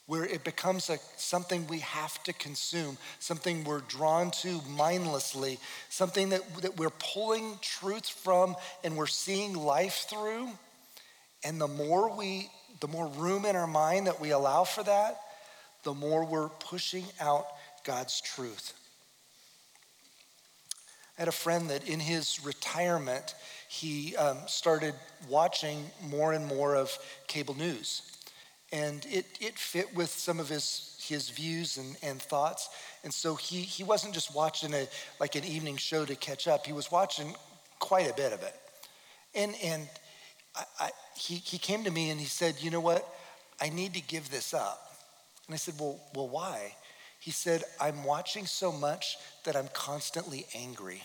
where 0.05 0.25
it 0.25 0.43
becomes 0.43 0.89
a, 0.89 0.99
something 1.15 1.65
we 1.67 1.79
have 1.79 2.21
to 2.23 2.33
consume, 2.33 2.97
something 3.19 3.63
we're 3.63 3.79
drawn 3.79 4.29
to 4.29 4.61
mindlessly, 4.69 5.57
something 5.89 6.29
that, 6.29 6.41
that 6.61 6.77
we're 6.77 6.89
pulling 6.89 7.57
truth 7.61 8.07
from 8.07 8.55
and 8.83 8.97
we're 8.97 9.07
seeing 9.07 9.53
life 9.53 10.05
through. 10.09 10.49
And 11.43 11.59
the 11.59 11.67
more 11.67 12.15
we 12.15 12.49
the 12.81 12.87
more 12.87 13.07
room 13.09 13.45
in 13.45 13.55
our 13.55 13.67
mind 13.67 14.07
that 14.07 14.19
we 14.19 14.31
allow 14.31 14.63
for 14.63 14.83
that, 14.83 15.19
the 15.83 15.93
more 15.93 16.25
we're 16.25 16.49
pushing 16.49 17.05
out 17.19 17.45
God's 17.83 18.19
truth. 18.19 18.73
I 21.17 21.21
had 21.21 21.27
a 21.27 21.31
friend 21.31 21.69
that 21.69 21.87
in 21.87 21.99
his 21.99 22.43
retirement, 22.43 23.35
he 23.71 24.17
um, 24.17 24.37
started 24.47 24.93
watching 25.29 25.89
more 26.03 26.33
and 26.33 26.45
more 26.45 26.75
of 26.75 26.91
cable 27.27 27.53
news. 27.53 28.01
And 28.73 29.05
it, 29.09 29.25
it 29.39 29.57
fit 29.57 29.95
with 29.95 30.09
some 30.09 30.41
of 30.41 30.49
his, 30.49 31.01
his 31.01 31.29
views 31.29 31.77
and, 31.77 31.95
and 32.03 32.21
thoughts. 32.21 32.67
And 33.05 33.13
so 33.13 33.35
he, 33.35 33.61
he 33.61 33.85
wasn't 33.85 34.13
just 34.13 34.35
watching 34.35 34.73
a, 34.73 34.89
like 35.21 35.35
an 35.35 35.45
evening 35.45 35.77
show 35.77 36.03
to 36.03 36.15
catch 36.15 36.49
up, 36.49 36.65
he 36.65 36.73
was 36.73 36.91
watching 36.91 37.33
quite 37.79 38.11
a 38.11 38.13
bit 38.13 38.33
of 38.33 38.43
it. 38.43 38.53
And, 39.33 39.55
and 39.63 39.87
I, 40.53 40.63
I, 40.81 40.89
he, 41.15 41.35
he 41.35 41.57
came 41.57 41.85
to 41.85 41.91
me 41.91 42.09
and 42.09 42.19
he 42.19 42.27
said, 42.27 42.55
You 42.59 42.71
know 42.71 42.81
what? 42.81 43.07
I 43.61 43.69
need 43.69 43.93
to 43.93 44.01
give 44.01 44.29
this 44.29 44.53
up. 44.53 44.97
And 45.47 45.53
I 45.53 45.57
said, 45.57 45.75
Well, 45.79 45.97
well 46.13 46.27
why? 46.27 46.75
He 47.21 47.31
said, 47.31 47.63
I'm 47.79 48.03
watching 48.03 48.45
so 48.45 48.69
much 48.69 49.15
that 49.45 49.55
I'm 49.55 49.69
constantly 49.71 50.45
angry. 50.53 51.03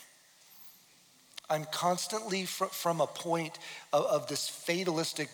I'm 1.49 1.65
constantly 1.67 2.45
fr- 2.45 2.67
from 2.67 3.01
a 3.01 3.07
point 3.07 3.59
of, 3.93 4.05
of 4.07 4.27
this 4.27 4.49
fatalistic 4.49 5.29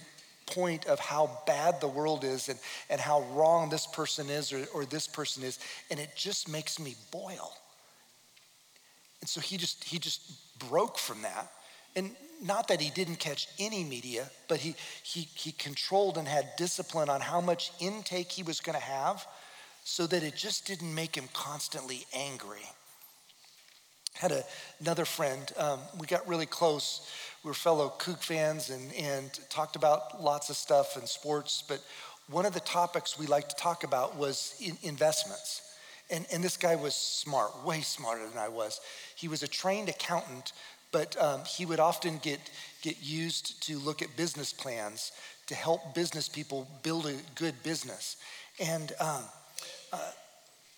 point 0.47 0.87
of 0.87 0.99
how 0.99 1.39
bad 1.47 1.81
the 1.81 1.89
world 1.89 2.25
is 2.25 2.49
and, 2.49 2.59
and 2.91 3.01
how 3.01 3.23
wrong 3.33 3.71
this 3.71 3.87
person 3.87 4.29
is 4.29 4.53
or, 4.53 4.65
or 4.75 4.85
this 4.85 5.07
person 5.07 5.43
is, 5.43 5.59
and 5.91 5.99
it 5.99 6.11
just 6.17 6.49
makes 6.49 6.79
me 6.79 6.95
boil. 7.11 7.53
And 9.21 9.29
so 9.29 9.41
he 9.41 9.57
just 9.57 9.85
he 9.85 9.99
just 9.99 10.21
broke 10.59 10.99
from 10.99 11.23
that. 11.23 11.51
And 11.95 12.11
not 12.43 12.69
that 12.69 12.81
he 12.81 12.91
didn't 12.91 13.17
catch 13.17 13.47
any 13.59 13.85
media, 13.85 14.29
but 14.49 14.59
he 14.59 14.75
he 15.05 15.29
he 15.35 15.53
controlled 15.53 16.19
and 16.19 16.27
had 16.27 16.51
discipline 16.57 17.09
on 17.09 17.21
how 17.21 17.41
much 17.41 17.71
intake 17.81 18.33
he 18.33 18.43
was 18.43 18.61
going 18.61 18.79
to 18.79 18.85
have 18.85 19.27
so 19.85 20.07
that 20.07 20.23
it 20.23 20.35
just 20.37 20.67
didn't 20.67 20.95
make 20.95 21.17
him 21.17 21.29
constantly 21.33 22.05
angry. 22.13 22.67
Had 24.15 24.33
a, 24.33 24.45
another 24.81 25.05
friend, 25.05 25.51
um, 25.57 25.81
we 25.99 26.07
got 26.07 26.27
really 26.29 26.47
close. 26.47 27.11
We 27.43 27.49
were 27.49 27.55
fellow 27.55 27.93
Coug 27.99 28.23
fans 28.23 28.71
and, 28.71 28.93
and 28.95 29.31
talked 29.49 29.75
about 29.75 30.23
lots 30.23 30.51
of 30.51 30.57
stuff 30.57 30.97
and 30.97 31.09
sports, 31.09 31.65
but 31.67 31.81
one 32.29 32.47
of 32.47 32.55
the 32.55 32.61
topics 32.61 33.19
we 33.19 33.27
liked 33.27 33.51
to 33.51 33.57
talk 33.57 33.85
about 33.85 34.17
was 34.17 34.55
in 34.61 34.77
investments. 34.83 35.77
And, 36.11 36.27
and 36.33 36.45
this 36.45 36.57
guy 36.57 36.77
was 36.77 36.95
smart, 36.95 37.65
way 37.65 37.81
smarter 37.81 38.29
than 38.29 38.39
I 38.39 38.49
was. 38.49 38.81
He 39.17 39.29
was 39.29 39.43
a 39.43 39.49
trained 39.49 39.89
accountant, 39.89 40.53
but 40.93 41.21
um, 41.21 41.41
he 41.45 41.65
would 41.65 41.81
often 41.81 42.19
get, 42.19 42.39
get 42.83 43.03
used 43.03 43.63
to 43.67 43.79
look 43.79 44.03
at 44.03 44.15
business 44.17 44.53
plans 44.53 45.13
to 45.47 45.55
help 45.55 45.95
business 45.95 46.29
people 46.29 46.69
build 46.83 47.07
a 47.07 47.15
good 47.35 47.61
business. 47.63 48.17
And 48.61 48.93
um, 49.01 49.23
uh, 49.93 50.11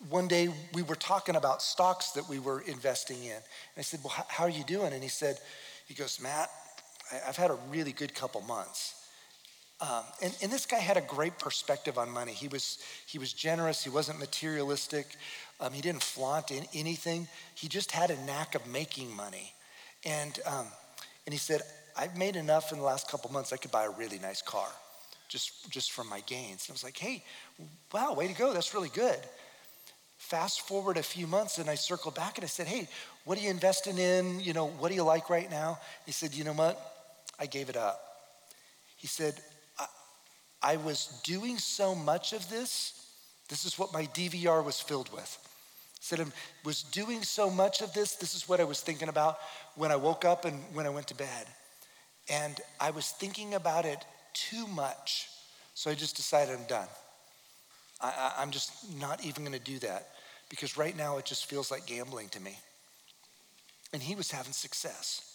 one 0.08 0.28
day 0.28 0.48
we 0.72 0.82
were 0.82 0.96
talking 0.96 1.36
about 1.36 1.62
stocks 1.62 2.10
that 2.12 2.28
we 2.28 2.38
were 2.38 2.60
investing 2.60 3.24
in. 3.24 3.32
And 3.32 3.78
I 3.78 3.82
said, 3.82 4.00
Well, 4.02 4.12
how, 4.28 4.44
are 4.44 4.50
you 4.50 4.64
doing? 4.64 4.92
And 4.92 5.02
he 5.02 5.08
said, 5.08 5.38
He 5.86 5.94
goes, 5.94 6.20
Matt, 6.20 6.50
I've 7.26 7.36
had 7.36 7.50
a 7.50 7.58
really 7.70 7.92
good 7.92 8.14
couple 8.14 8.40
months. 8.42 9.06
Um, 9.80 10.04
and, 10.22 10.36
and, 10.40 10.52
this 10.52 10.66
guy 10.66 10.78
had 10.78 10.96
a 10.96 11.02
great 11.02 11.38
perspective 11.38 11.98
on 11.98 12.08
money. 12.08 12.32
He 12.32 12.46
was, 12.46 12.78
he 13.06 13.18
was 13.18 13.32
generous, 13.32 13.82
he 13.82 13.90
wasn't 13.90 14.20
materialistic, 14.20 15.16
um, 15.60 15.72
he 15.72 15.82
didn't 15.82 16.02
flaunt 16.02 16.52
in 16.52 16.64
anything. 16.72 17.26
He 17.56 17.66
just 17.66 17.90
had 17.90 18.10
a 18.10 18.24
knack 18.24 18.54
of 18.54 18.66
making 18.68 19.14
money. 19.14 19.52
And, 20.04 20.38
um, 20.46 20.66
and 21.26 21.32
he 21.32 21.38
said, 21.38 21.62
I've 21.96 22.16
made 22.16 22.36
enough 22.36 22.70
in 22.72 22.78
the 22.78 22.84
last 22.84 23.10
couple 23.10 23.32
months, 23.32 23.52
I 23.52 23.56
could 23.56 23.72
buy 23.72 23.84
a 23.84 23.90
really 23.90 24.20
nice 24.20 24.42
car 24.42 24.68
just, 25.28 25.70
just 25.70 25.92
from 25.92 26.08
my 26.08 26.20
gains. 26.20 26.66
And 26.66 26.70
I 26.70 26.74
was 26.74 26.84
like, 26.84 26.96
hey, 26.96 27.24
wow, 27.92 28.14
way 28.14 28.28
to 28.28 28.34
go, 28.34 28.52
that's 28.52 28.72
really 28.72 28.90
good. 28.90 29.18
Fast 30.24 30.62
forward 30.62 30.96
a 30.96 31.02
few 31.02 31.26
months 31.26 31.58
and 31.58 31.68
I 31.68 31.74
circled 31.74 32.14
back 32.14 32.38
and 32.38 32.44
I 32.46 32.48
said, 32.48 32.66
hey, 32.66 32.88
what 33.26 33.36
are 33.36 33.42
you 33.42 33.50
investing 33.50 33.98
in? 33.98 34.40
You 34.40 34.54
know, 34.54 34.68
what 34.68 34.88
do 34.88 34.94
you 34.94 35.02
like 35.02 35.28
right 35.28 35.50
now? 35.50 35.78
He 36.06 36.12
said, 36.12 36.32
you 36.32 36.44
know 36.44 36.54
what? 36.54 36.80
I 37.38 37.44
gave 37.44 37.68
it 37.68 37.76
up. 37.76 38.00
He 38.96 39.06
said, 39.06 39.34
I, 39.78 39.86
I 40.62 40.76
was 40.76 41.20
doing 41.24 41.58
so 41.58 41.94
much 41.94 42.32
of 42.32 42.48
this. 42.48 43.06
This 43.50 43.66
is 43.66 43.78
what 43.78 43.92
my 43.92 44.06
DVR 44.06 44.64
was 44.64 44.80
filled 44.80 45.12
with. 45.12 45.38
He 45.98 46.04
said, 46.04 46.20
I 46.20 46.24
was 46.64 46.84
doing 46.84 47.22
so 47.22 47.50
much 47.50 47.82
of 47.82 47.92
this. 47.92 48.14
This 48.14 48.34
is 48.34 48.48
what 48.48 48.60
I 48.60 48.64
was 48.64 48.80
thinking 48.80 49.10
about 49.10 49.36
when 49.74 49.92
I 49.92 49.96
woke 49.96 50.24
up 50.24 50.46
and 50.46 50.58
when 50.72 50.86
I 50.86 50.90
went 50.90 51.06
to 51.08 51.14
bed. 51.14 51.46
And 52.30 52.58
I 52.80 52.92
was 52.92 53.10
thinking 53.10 53.52
about 53.52 53.84
it 53.84 54.02
too 54.32 54.66
much. 54.68 55.28
So 55.74 55.90
I 55.90 55.94
just 55.94 56.16
decided 56.16 56.54
I'm 56.54 56.64
done. 56.64 56.88
I, 58.04 58.42
am 58.42 58.50
just 58.50 58.72
not 58.98 59.24
even 59.24 59.44
going 59.44 59.58
to 59.58 59.64
do 59.64 59.78
that 59.80 60.08
because 60.48 60.76
right 60.76 60.96
now 60.96 61.18
it 61.18 61.24
just 61.24 61.46
feels 61.46 61.70
like 61.70 61.86
gambling 61.86 62.28
to 62.30 62.40
me. 62.40 62.58
And 63.92 64.02
he 64.02 64.14
was 64.14 64.30
having 64.30 64.52
success. 64.52 65.34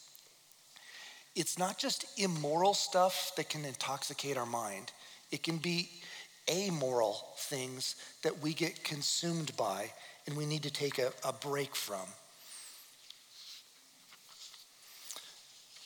It's 1.35 1.57
not 1.57 1.77
just 1.77 2.05
immoral 2.19 2.73
stuff 2.73 3.31
that 3.37 3.49
can 3.49 3.65
intoxicate 3.65 4.37
our 4.37 4.45
mind, 4.45 4.91
it 5.31 5.43
can 5.43 5.57
be 5.57 5.89
amoral 6.49 7.27
things 7.37 7.95
that 8.23 8.39
we 8.41 8.53
get 8.53 8.83
consumed 8.83 9.55
by 9.55 9.91
and 10.25 10.35
we 10.35 10.45
need 10.45 10.63
to 10.63 10.71
take 10.71 10.97
a, 10.97 11.11
a 11.23 11.31
break 11.31 11.75
from. 11.75 12.07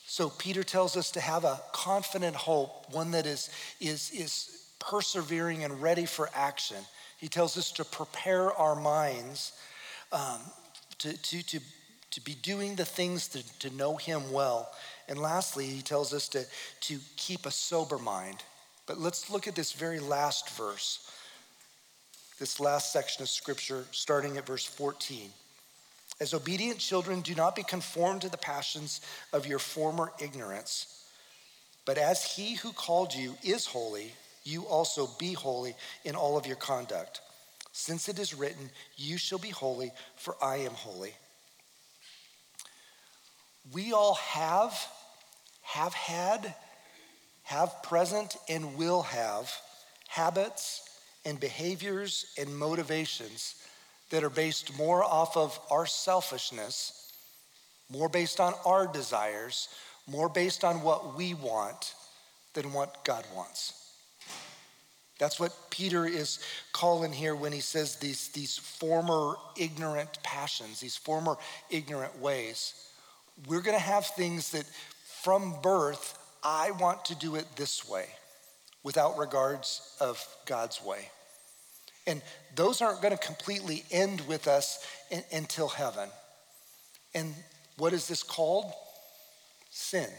So 0.05 0.29
Peter 0.29 0.63
tells 0.63 0.95
us 0.95 1.11
to 1.11 1.19
have 1.19 1.43
a 1.43 1.59
confident 1.71 2.35
hope, 2.35 2.85
one 2.93 3.11
that 3.11 3.25
is, 3.25 3.49
is, 3.81 4.11
is 4.11 4.62
persevering 4.87 5.63
and 5.63 5.81
ready 5.81 6.05
for 6.05 6.29
action. 6.33 6.77
He 7.17 7.27
tells 7.27 7.57
us 7.57 7.71
to 7.73 7.85
prepare 7.85 8.51
our 8.53 8.75
minds 8.75 9.53
um, 10.11 10.39
to, 10.99 11.17
to, 11.21 11.45
to, 11.47 11.59
to 12.11 12.21
be 12.21 12.35
doing 12.35 12.75
the 12.75 12.85
things 12.85 13.27
to, 13.29 13.59
to 13.59 13.75
know 13.75 13.95
Him 13.95 14.31
well. 14.31 14.69
And 15.07 15.19
lastly, 15.19 15.65
he 15.65 15.81
tells 15.81 16.13
us 16.13 16.27
to, 16.29 16.45
to 16.81 16.99
keep 17.17 17.45
a 17.45 17.51
sober 17.51 17.97
mind. 17.97 18.43
But 18.85 18.99
let's 18.99 19.29
look 19.29 19.47
at 19.47 19.55
this 19.55 19.73
very 19.73 19.99
last 19.99 20.49
verse, 20.51 21.09
this 22.39 22.59
last 22.59 22.93
section 22.93 23.23
of 23.23 23.29
scripture, 23.29 23.85
starting 23.91 24.37
at 24.37 24.45
verse 24.45 24.65
14. 24.65 25.29
As 26.19 26.33
obedient 26.33 26.79
children, 26.79 27.21
do 27.21 27.35
not 27.35 27.55
be 27.55 27.63
conformed 27.63 28.21
to 28.21 28.29
the 28.29 28.37
passions 28.37 29.01
of 29.31 29.47
your 29.47 29.59
former 29.59 30.11
ignorance, 30.19 31.05
but 31.85 31.97
as 31.97 32.23
he 32.23 32.55
who 32.55 32.71
called 32.71 33.13
you 33.13 33.35
is 33.43 33.65
holy, 33.65 34.13
you 34.43 34.63
also 34.63 35.09
be 35.19 35.33
holy 35.33 35.75
in 36.03 36.15
all 36.15 36.37
of 36.37 36.45
your 36.45 36.55
conduct. 36.55 37.21
Since 37.71 38.09
it 38.09 38.19
is 38.19 38.33
written, 38.33 38.69
You 38.95 39.17
shall 39.17 39.39
be 39.39 39.49
holy, 39.49 39.91
for 40.15 40.35
I 40.41 40.57
am 40.57 40.73
holy. 40.73 41.13
We 43.71 43.93
all 43.93 44.15
have, 44.15 44.77
have 45.61 45.93
had, 45.93 46.53
have 47.43 47.81
present, 47.83 48.35
and 48.49 48.75
will 48.75 49.01
have 49.03 49.51
habits 50.07 50.89
and 51.25 51.39
behaviors 51.39 52.25
and 52.37 52.55
motivations 52.55 53.55
that 54.09 54.23
are 54.23 54.29
based 54.29 54.77
more 54.77 55.03
off 55.03 55.37
of 55.37 55.59
our 55.71 55.85
selfishness, 55.85 57.11
more 57.89 58.09
based 58.09 58.39
on 58.39 58.53
our 58.65 58.85
desires, 58.85 59.69
more 60.05 60.29
based 60.29 60.63
on 60.63 60.81
what 60.81 61.17
we 61.17 61.33
want 61.33 61.95
than 62.53 62.73
what 62.73 63.03
God 63.05 63.25
wants. 63.33 63.82
That's 65.19 65.39
what 65.39 65.53
Peter 65.69 66.05
is 66.05 66.39
calling 66.71 67.13
here 67.13 67.35
when 67.35 67.51
he 67.51 67.59
says 67.59 67.97
these, 67.97 68.29
these 68.29 68.57
former 68.57 69.35
ignorant 69.57 70.21
passions, 70.23 70.79
these 70.79 70.97
former 70.97 71.37
ignorant 71.69 72.19
ways. 72.19 72.73
We're 73.47 73.61
going 73.61 73.77
to 73.77 73.83
have 73.83 74.05
things 74.05 74.51
that 74.51 74.65
from 75.21 75.55
birth, 75.61 76.17
I 76.43 76.71
want 76.71 77.05
to 77.05 77.15
do 77.15 77.35
it 77.35 77.45
this 77.55 77.87
way 77.87 78.07
without 78.83 79.17
regards 79.17 79.95
of 80.01 80.25
God's 80.45 80.83
way. 80.83 81.09
And 82.05 82.21
those 82.55 82.81
aren't 82.81 83.01
going 83.01 83.15
to 83.15 83.25
completely 83.25 83.83
end 83.91 84.21
with 84.27 84.47
us 84.47 84.85
in, 85.09 85.23
until 85.31 85.69
heaven. 85.69 86.09
And 87.15 87.33
what 87.77 87.93
is 87.93 88.07
this 88.07 88.23
called? 88.23 88.73
Sin. 89.69 90.09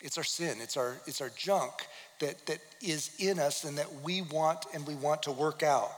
It's 0.00 0.16
our 0.16 0.24
sin, 0.24 0.58
it's 0.60 0.76
our, 0.76 0.96
it's 1.06 1.20
our 1.20 1.30
junk 1.36 1.72
that, 2.20 2.46
that 2.46 2.58
is 2.80 3.10
in 3.18 3.38
us 3.38 3.64
and 3.64 3.76
that 3.78 4.02
we 4.02 4.22
want 4.22 4.64
and 4.72 4.86
we 4.86 4.94
want 4.94 5.22
to 5.24 5.32
work 5.32 5.62
out. 5.62 5.92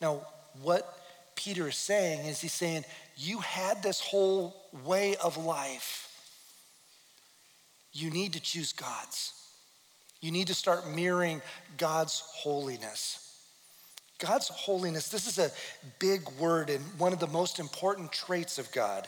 Now, 0.00 0.26
what 0.62 0.98
Peter 1.36 1.68
is 1.68 1.76
saying 1.76 2.26
is 2.26 2.40
he's 2.40 2.52
saying, 2.52 2.84
You 3.16 3.38
had 3.38 3.82
this 3.82 4.00
whole 4.00 4.56
way 4.84 5.16
of 5.16 5.36
life. 5.36 6.02
You 7.92 8.10
need 8.10 8.32
to 8.34 8.40
choose 8.40 8.72
God's. 8.72 9.32
You 10.20 10.30
need 10.30 10.48
to 10.48 10.54
start 10.54 10.88
mirroring 10.88 11.40
God's 11.78 12.20
holiness. 12.20 13.22
God's 14.18 14.48
holiness, 14.48 15.08
this 15.08 15.26
is 15.26 15.38
a 15.38 15.50
big 15.98 16.28
word 16.38 16.70
and 16.70 16.82
one 16.98 17.12
of 17.12 17.18
the 17.20 17.26
most 17.26 17.58
important 17.58 18.12
traits 18.12 18.58
of 18.58 18.70
God. 18.72 19.06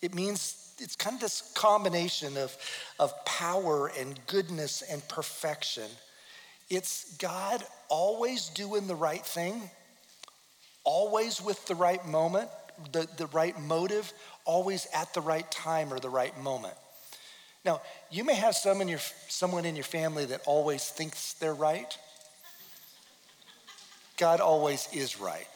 It 0.00 0.14
means 0.14 0.61
it's 0.78 0.96
kind 0.96 1.14
of 1.14 1.20
this 1.20 1.52
combination 1.54 2.36
of, 2.36 2.56
of 2.98 3.12
power 3.24 3.90
and 3.98 4.18
goodness 4.26 4.82
and 4.82 5.06
perfection. 5.08 5.88
It's 6.70 7.16
God 7.16 7.62
always 7.88 8.48
doing 8.48 8.86
the 8.86 8.94
right 8.94 9.24
thing, 9.24 9.70
always 10.84 11.40
with 11.40 11.66
the 11.66 11.74
right 11.74 12.04
moment, 12.06 12.48
the, 12.92 13.06
the 13.16 13.26
right 13.26 13.58
motive, 13.60 14.12
always 14.44 14.86
at 14.94 15.12
the 15.14 15.20
right 15.20 15.48
time 15.50 15.92
or 15.92 16.00
the 16.00 16.08
right 16.08 16.36
moment. 16.40 16.74
Now, 17.64 17.80
you 18.10 18.24
may 18.24 18.34
have 18.34 18.56
some 18.56 18.80
in 18.80 18.88
your, 18.88 18.98
someone 19.28 19.64
in 19.64 19.76
your 19.76 19.84
family 19.84 20.24
that 20.26 20.40
always 20.46 20.88
thinks 20.88 21.34
they're 21.34 21.54
right. 21.54 21.96
God 24.16 24.40
always 24.40 24.88
is 24.92 25.20
right. 25.20 25.46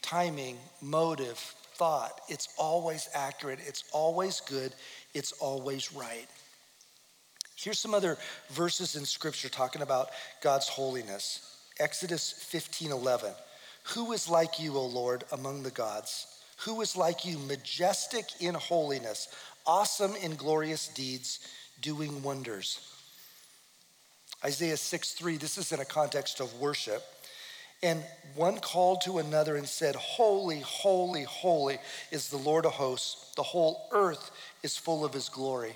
Timing, 0.00 0.56
motive, 0.80 1.54
thought, 1.76 2.20
it's 2.28 2.48
always 2.58 3.08
accurate, 3.14 3.58
it's 3.66 3.84
always 3.92 4.40
good, 4.40 4.72
it's 5.14 5.32
always 5.32 5.92
right. 5.92 6.26
Here's 7.56 7.78
some 7.78 7.94
other 7.94 8.18
verses 8.50 8.96
in 8.96 9.04
scripture 9.04 9.48
talking 9.48 9.82
about 9.82 10.10
God's 10.42 10.68
holiness. 10.68 11.58
Exodus 11.78 12.32
15 12.32 12.92
11. 12.92 13.32
Who 13.94 14.12
is 14.12 14.28
like 14.28 14.60
you, 14.60 14.76
O 14.76 14.86
Lord, 14.86 15.24
among 15.32 15.62
the 15.62 15.70
gods? 15.70 16.26
Who 16.58 16.80
is 16.80 16.96
like 16.96 17.24
you, 17.24 17.38
majestic 17.38 18.24
in 18.40 18.54
holiness, 18.54 19.28
awesome 19.66 20.14
in 20.16 20.36
glorious 20.36 20.88
deeds, 20.88 21.40
doing 21.80 22.22
wonders? 22.22 22.80
Isaiah 24.44 24.76
6 24.76 25.12
3, 25.12 25.36
this 25.36 25.58
is 25.58 25.72
in 25.72 25.80
a 25.80 25.84
context 25.84 26.40
of 26.40 26.60
worship. 26.60 27.02
And 27.84 28.02
one 28.34 28.56
called 28.60 29.02
to 29.02 29.18
another 29.18 29.56
and 29.56 29.68
said, 29.68 29.94
Holy, 29.94 30.60
holy, 30.60 31.24
holy 31.24 31.78
is 32.10 32.30
the 32.30 32.38
Lord 32.38 32.64
of 32.64 32.72
hosts. 32.72 33.32
The 33.36 33.42
whole 33.42 33.88
earth 33.92 34.30
is 34.62 34.78
full 34.78 35.04
of 35.04 35.12
his 35.12 35.28
glory. 35.28 35.74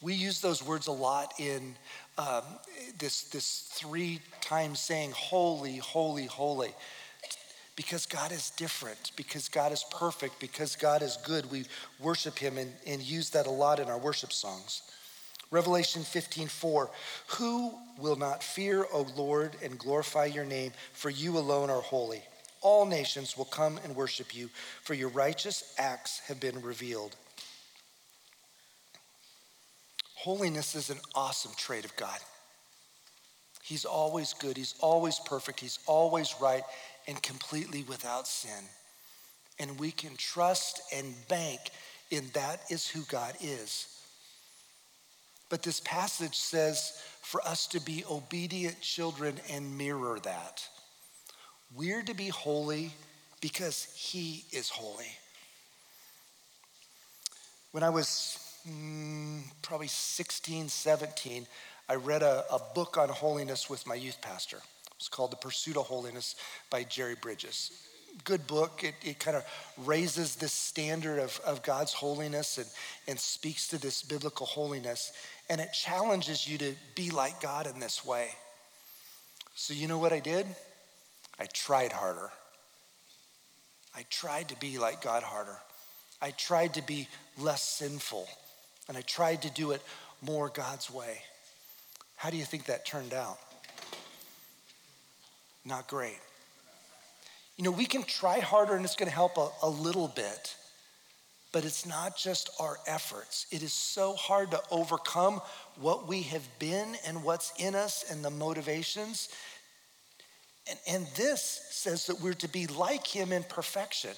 We 0.00 0.14
use 0.14 0.40
those 0.40 0.64
words 0.64 0.86
a 0.86 0.92
lot 0.92 1.34
in 1.40 1.74
um, 2.16 2.42
this, 2.98 3.24
this 3.24 3.68
three 3.72 4.20
times 4.40 4.78
saying, 4.78 5.10
Holy, 5.10 5.78
holy, 5.78 6.26
holy. 6.26 6.70
Because 7.74 8.06
God 8.06 8.30
is 8.30 8.50
different, 8.50 9.10
because 9.16 9.48
God 9.48 9.72
is 9.72 9.84
perfect, 9.90 10.38
because 10.38 10.76
God 10.76 11.02
is 11.02 11.16
good. 11.24 11.50
We 11.50 11.64
worship 11.98 12.38
him 12.38 12.58
and, 12.58 12.72
and 12.86 13.02
use 13.02 13.30
that 13.30 13.48
a 13.48 13.50
lot 13.50 13.80
in 13.80 13.88
our 13.88 13.98
worship 13.98 14.32
songs. 14.32 14.82
Revelation 15.50 16.02
15, 16.02 16.46
4. 16.46 16.90
Who 17.38 17.74
will 17.98 18.16
not 18.16 18.42
fear, 18.42 18.86
O 18.92 19.06
Lord, 19.16 19.56
and 19.62 19.78
glorify 19.78 20.26
your 20.26 20.44
name? 20.44 20.72
For 20.92 21.10
you 21.10 21.38
alone 21.38 21.70
are 21.70 21.80
holy. 21.80 22.22
All 22.60 22.86
nations 22.86 23.36
will 23.36 23.46
come 23.46 23.80
and 23.82 23.96
worship 23.96 24.34
you, 24.34 24.50
for 24.82 24.94
your 24.94 25.08
righteous 25.08 25.74
acts 25.78 26.20
have 26.28 26.38
been 26.38 26.60
revealed. 26.62 27.16
Holiness 30.14 30.74
is 30.74 30.90
an 30.90 30.98
awesome 31.14 31.52
trait 31.56 31.84
of 31.84 31.96
God. 31.96 32.18
He's 33.62 33.84
always 33.84 34.34
good, 34.34 34.56
He's 34.56 34.74
always 34.80 35.18
perfect, 35.18 35.60
He's 35.60 35.78
always 35.86 36.34
right, 36.40 36.62
and 37.08 37.22
completely 37.22 37.84
without 37.84 38.26
sin. 38.26 38.64
And 39.58 39.80
we 39.80 39.90
can 39.90 40.16
trust 40.16 40.82
and 40.94 41.14
bank 41.28 41.60
in 42.10 42.26
that 42.34 42.60
is 42.70 42.86
who 42.86 43.02
God 43.10 43.34
is. 43.40 43.99
But 45.50 45.62
this 45.62 45.80
passage 45.80 46.36
says 46.36 47.02
for 47.20 47.46
us 47.46 47.66
to 47.68 47.80
be 47.80 48.04
obedient 48.08 48.80
children 48.80 49.34
and 49.50 49.76
mirror 49.76 50.18
that. 50.22 50.66
We're 51.74 52.02
to 52.02 52.14
be 52.14 52.28
holy 52.28 52.92
because 53.40 53.92
He 53.94 54.44
is 54.52 54.70
holy. 54.70 55.12
When 57.72 57.82
I 57.82 57.90
was 57.90 58.38
mm, 58.68 59.42
probably 59.60 59.88
16, 59.88 60.68
17, 60.68 61.46
I 61.88 61.94
read 61.96 62.22
a, 62.22 62.44
a 62.50 62.60
book 62.74 62.96
on 62.96 63.08
holiness 63.08 63.68
with 63.68 63.86
my 63.86 63.96
youth 63.96 64.20
pastor. 64.22 64.58
It's 64.96 65.08
called 65.08 65.32
The 65.32 65.36
Pursuit 65.36 65.76
of 65.76 65.86
Holiness 65.86 66.36
by 66.70 66.84
Jerry 66.84 67.16
Bridges 67.20 67.72
good 68.24 68.46
book. 68.46 68.82
It, 68.84 68.94
it 69.02 69.18
kind 69.18 69.36
of 69.36 69.44
raises 69.86 70.36
this 70.36 70.52
standard 70.52 71.18
of, 71.18 71.40
of 71.44 71.62
God's 71.62 71.92
holiness 71.92 72.58
and, 72.58 72.66
and 73.08 73.18
speaks 73.18 73.68
to 73.68 73.78
this 73.78 74.02
biblical 74.02 74.46
holiness. 74.46 75.12
And 75.50 75.60
it 75.60 75.72
challenges 75.72 76.48
you 76.48 76.56
to 76.58 76.74
be 76.94 77.10
like 77.10 77.42
God 77.42 77.66
in 77.66 77.80
this 77.80 78.06
way. 78.06 78.28
So, 79.54 79.74
you 79.74 79.88
know 79.88 79.98
what 79.98 80.12
I 80.12 80.20
did? 80.20 80.46
I 81.38 81.46
tried 81.46 81.92
harder. 81.92 82.30
I 83.94 84.06
tried 84.08 84.48
to 84.50 84.56
be 84.56 84.78
like 84.78 85.02
God 85.02 85.24
harder. 85.24 85.56
I 86.22 86.30
tried 86.30 86.74
to 86.74 86.82
be 86.82 87.08
less 87.36 87.62
sinful. 87.62 88.28
And 88.88 88.96
I 88.96 89.02
tried 89.02 89.42
to 89.42 89.50
do 89.50 89.72
it 89.72 89.82
more 90.22 90.48
God's 90.48 90.88
way. 90.90 91.18
How 92.14 92.30
do 92.30 92.36
you 92.36 92.44
think 92.44 92.66
that 92.66 92.86
turned 92.86 93.12
out? 93.12 93.38
Not 95.64 95.88
great. 95.88 96.18
You 97.56 97.64
know, 97.64 97.70
we 97.70 97.86
can 97.86 98.04
try 98.04 98.38
harder 98.38 98.76
and 98.76 98.84
it's 98.84 98.96
going 98.96 99.08
to 99.08 99.14
help 99.14 99.36
a, 99.36 99.48
a 99.62 99.68
little 99.68 100.08
bit, 100.08 100.54
but 101.52 101.64
it's 101.64 101.86
not 101.86 102.16
just 102.16 102.50
our 102.60 102.78
efforts. 102.86 103.46
It 103.50 103.62
is 103.62 103.72
so 103.72 104.14
hard 104.14 104.52
to 104.52 104.62
overcome 104.70 105.40
what 105.80 106.06
we 106.06 106.22
have 106.22 106.46
been 106.58 106.96
and 107.06 107.24
what's 107.24 107.52
in 107.58 107.74
us 107.74 108.04
and 108.10 108.24
the 108.24 108.30
motivations. 108.30 109.28
And, 110.68 110.78
and 110.88 111.06
this 111.16 111.42
says 111.70 112.06
that 112.06 112.20
we're 112.20 112.34
to 112.34 112.48
be 112.48 112.66
like 112.66 113.06
him 113.06 113.32
in 113.32 113.42
perfection. 113.44 114.12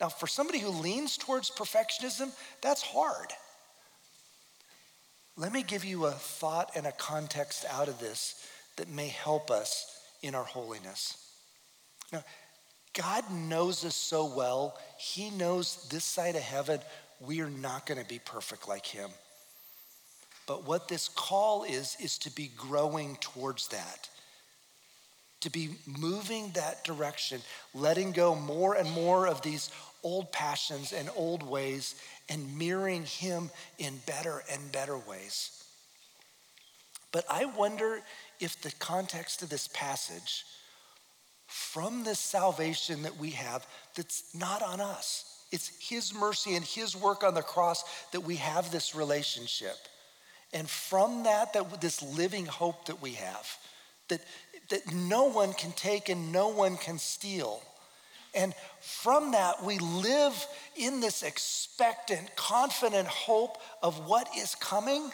Now, 0.00 0.08
for 0.08 0.26
somebody 0.26 0.58
who 0.58 0.70
leans 0.70 1.16
towards 1.16 1.50
perfectionism, 1.50 2.30
that's 2.60 2.82
hard. 2.82 3.28
Let 5.36 5.52
me 5.52 5.62
give 5.62 5.84
you 5.84 6.06
a 6.06 6.12
thought 6.12 6.70
and 6.76 6.86
a 6.86 6.92
context 6.92 7.64
out 7.70 7.88
of 7.88 7.98
this 7.98 8.46
that 8.76 8.88
may 8.88 9.08
help 9.08 9.50
us 9.50 9.86
in 10.22 10.34
our 10.34 10.44
holiness. 10.44 11.16
Now, 12.12 12.24
God 12.94 13.30
knows 13.30 13.84
us 13.84 13.96
so 13.96 14.24
well. 14.24 14.78
He 14.96 15.30
knows 15.30 15.86
this 15.90 16.04
side 16.04 16.36
of 16.36 16.42
heaven, 16.42 16.80
we 17.20 17.40
are 17.40 17.50
not 17.50 17.86
going 17.86 18.00
to 18.00 18.08
be 18.08 18.20
perfect 18.24 18.68
like 18.68 18.86
Him. 18.86 19.10
But 20.46 20.66
what 20.66 20.88
this 20.88 21.08
call 21.08 21.64
is, 21.64 21.96
is 22.00 22.18
to 22.18 22.30
be 22.30 22.50
growing 22.56 23.16
towards 23.20 23.68
that, 23.68 24.08
to 25.40 25.50
be 25.50 25.70
moving 25.86 26.50
that 26.50 26.84
direction, 26.84 27.40
letting 27.74 28.12
go 28.12 28.34
more 28.34 28.74
and 28.74 28.90
more 28.90 29.26
of 29.26 29.42
these 29.42 29.70
old 30.02 30.30
passions 30.32 30.92
and 30.92 31.08
old 31.16 31.42
ways, 31.42 31.94
and 32.28 32.58
mirroring 32.58 33.04
Him 33.04 33.50
in 33.78 33.96
better 34.06 34.42
and 34.52 34.70
better 34.70 34.98
ways. 34.98 35.64
But 37.10 37.24
I 37.30 37.46
wonder 37.46 38.00
if 38.40 38.60
the 38.60 38.72
context 38.78 39.42
of 39.42 39.48
this 39.48 39.68
passage 39.72 40.44
from 41.54 42.02
this 42.02 42.18
salvation 42.18 43.02
that 43.04 43.16
we 43.16 43.30
have 43.30 43.64
that's 43.94 44.24
not 44.34 44.60
on 44.60 44.80
us. 44.80 45.38
It's 45.52 45.68
His 45.78 46.12
mercy 46.12 46.56
and 46.56 46.64
His 46.64 46.96
work 46.96 47.22
on 47.22 47.34
the 47.34 47.42
cross 47.42 47.84
that 48.10 48.22
we 48.22 48.36
have 48.36 48.72
this 48.72 48.96
relationship. 48.96 49.76
And 50.52 50.68
from 50.68 51.22
that, 51.22 51.52
that 51.52 51.80
this 51.80 52.02
living 52.02 52.44
hope 52.46 52.86
that 52.86 53.00
we 53.00 53.12
have, 53.12 53.56
that, 54.08 54.20
that 54.70 54.92
no 54.92 55.26
one 55.26 55.52
can 55.52 55.70
take 55.70 56.08
and 56.08 56.32
no 56.32 56.48
one 56.48 56.76
can 56.76 56.98
steal. 56.98 57.62
And 58.34 58.52
from 58.80 59.30
that, 59.30 59.62
we 59.62 59.78
live 59.78 60.34
in 60.74 60.98
this 60.98 61.22
expectant, 61.22 62.34
confident 62.34 63.06
hope 63.06 63.58
of 63.80 64.08
what 64.08 64.28
is 64.36 64.56
coming 64.56 65.12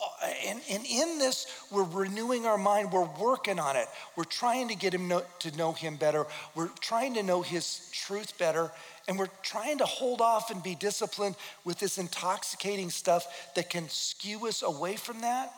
Uh, 0.00 0.30
and, 0.46 0.60
and 0.70 0.84
in 0.86 1.18
this, 1.18 1.46
we're 1.70 1.82
renewing 1.82 2.46
our 2.46 2.58
mind. 2.58 2.92
We're 2.92 3.08
working 3.18 3.58
on 3.58 3.76
it. 3.76 3.86
We're 4.16 4.24
trying 4.24 4.68
to 4.68 4.76
get 4.76 4.94
him 4.94 5.08
know, 5.08 5.22
to 5.40 5.56
know 5.56 5.72
him 5.72 5.96
better. 5.96 6.26
We're 6.54 6.68
trying 6.80 7.14
to 7.14 7.22
know 7.22 7.42
his 7.42 7.90
truth 7.92 8.38
better. 8.38 8.70
And 9.08 9.18
we're 9.18 9.30
trying 9.42 9.78
to 9.78 9.86
hold 9.86 10.20
off 10.20 10.50
and 10.50 10.62
be 10.62 10.74
disciplined 10.74 11.34
with 11.64 11.78
this 11.80 11.98
intoxicating 11.98 12.90
stuff 12.90 13.52
that 13.54 13.70
can 13.70 13.88
skew 13.88 14.46
us 14.46 14.62
away 14.62 14.96
from 14.96 15.22
that 15.22 15.52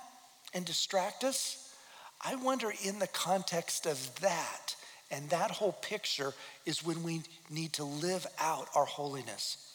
and 0.55 0.65
distract 0.65 1.25
us. 1.25 1.75
I 2.23 2.37
wonder, 2.37 2.73
in 2.85 2.99
the 2.99 3.09
context 3.09 3.87
of 3.87 4.21
that 4.21 4.77
and 5.11 5.29
that 5.31 5.51
whole 5.51 5.73
picture, 5.73 6.33
is 6.65 6.85
when 6.85 7.03
we 7.03 7.23
need 7.51 7.73
to 7.75 7.85
live 7.85 8.27
out 8.39 8.69
our 8.75 8.85
holiness. 8.85 9.75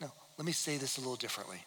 Now, 0.00 0.12
let 0.36 0.46
me 0.46 0.52
say 0.52 0.76
this 0.76 0.98
a 0.98 1.00
little 1.00 1.16
differently. 1.16 1.64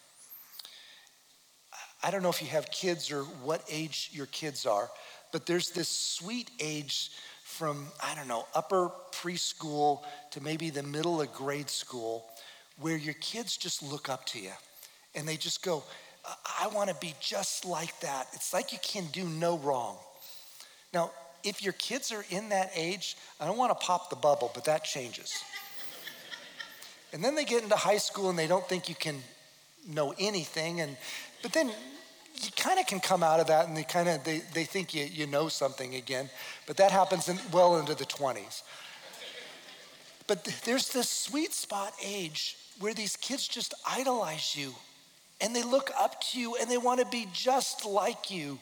I 2.02 2.10
don't 2.10 2.22
know 2.22 2.28
if 2.28 2.42
you 2.42 2.48
have 2.48 2.70
kids 2.70 3.10
or 3.10 3.22
what 3.22 3.62
age 3.70 4.10
your 4.12 4.26
kids 4.26 4.66
are, 4.66 4.88
but 5.32 5.46
there's 5.46 5.70
this 5.70 5.88
sweet 5.88 6.50
age 6.60 7.10
from, 7.42 7.86
I 8.02 8.14
don't 8.14 8.28
know, 8.28 8.46
upper 8.54 8.90
preschool 9.12 10.02
to 10.32 10.42
maybe 10.42 10.70
the 10.70 10.82
middle 10.82 11.20
of 11.20 11.32
grade 11.32 11.70
school 11.70 12.26
where 12.78 12.96
your 12.96 13.14
kids 13.14 13.56
just 13.56 13.82
look 13.82 14.08
up 14.08 14.26
to 14.26 14.38
you 14.38 14.52
and 15.14 15.26
they 15.26 15.36
just 15.36 15.62
go, 15.62 15.82
I 16.60 16.68
want 16.68 16.90
to 16.90 16.96
be 16.96 17.14
just 17.20 17.64
like 17.64 17.98
that. 18.00 18.28
It's 18.34 18.52
like 18.52 18.72
you 18.72 18.78
can 18.82 19.06
do 19.06 19.24
no 19.24 19.58
wrong. 19.58 19.96
Now, 20.92 21.10
if 21.44 21.62
your 21.62 21.72
kids 21.74 22.12
are 22.12 22.24
in 22.30 22.48
that 22.50 22.70
age, 22.74 23.16
I 23.40 23.46
don't 23.46 23.56
want 23.56 23.78
to 23.78 23.86
pop 23.86 24.10
the 24.10 24.16
bubble, 24.16 24.50
but 24.54 24.64
that 24.64 24.84
changes. 24.84 25.32
and 27.12 27.24
then 27.24 27.34
they 27.34 27.44
get 27.44 27.62
into 27.62 27.76
high 27.76 27.98
school 27.98 28.30
and 28.30 28.38
they 28.38 28.46
don't 28.46 28.68
think 28.68 28.88
you 28.88 28.94
can 28.94 29.22
know 29.88 30.14
anything 30.18 30.80
and 30.80 30.96
but 31.42 31.52
then 31.52 31.68
you 31.68 32.50
kind 32.56 32.78
of 32.78 32.86
can 32.86 33.00
come 33.00 33.22
out 33.22 33.40
of 33.40 33.46
that 33.46 33.68
and 33.68 33.76
they 33.76 33.82
kind 33.82 34.08
of 34.08 34.24
they, 34.24 34.42
they 34.52 34.64
think 34.64 34.94
you, 34.94 35.04
you 35.04 35.26
know 35.26 35.48
something 35.48 35.94
again. 35.94 36.28
But 36.66 36.76
that 36.78 36.90
happens 36.90 37.28
in, 37.28 37.38
well 37.52 37.78
into 37.78 37.94
the 37.94 38.04
20s 38.04 38.62
but 40.26 40.44
th- 40.44 40.60
there's 40.62 40.92
this 40.92 41.08
sweet 41.08 41.52
spot 41.52 41.92
age 42.02 42.56
where 42.80 42.94
these 42.94 43.16
kids 43.16 43.46
just 43.46 43.74
idolize 43.86 44.56
you. 44.56 44.74
And 45.40 45.54
they 45.54 45.62
look 45.62 45.90
up 45.98 46.20
to 46.32 46.40
you 46.40 46.56
and 46.56 46.70
they 46.70 46.78
want 46.78 47.00
to 47.00 47.06
be 47.06 47.28
just 47.32 47.84
like 47.84 48.30
you. 48.30 48.58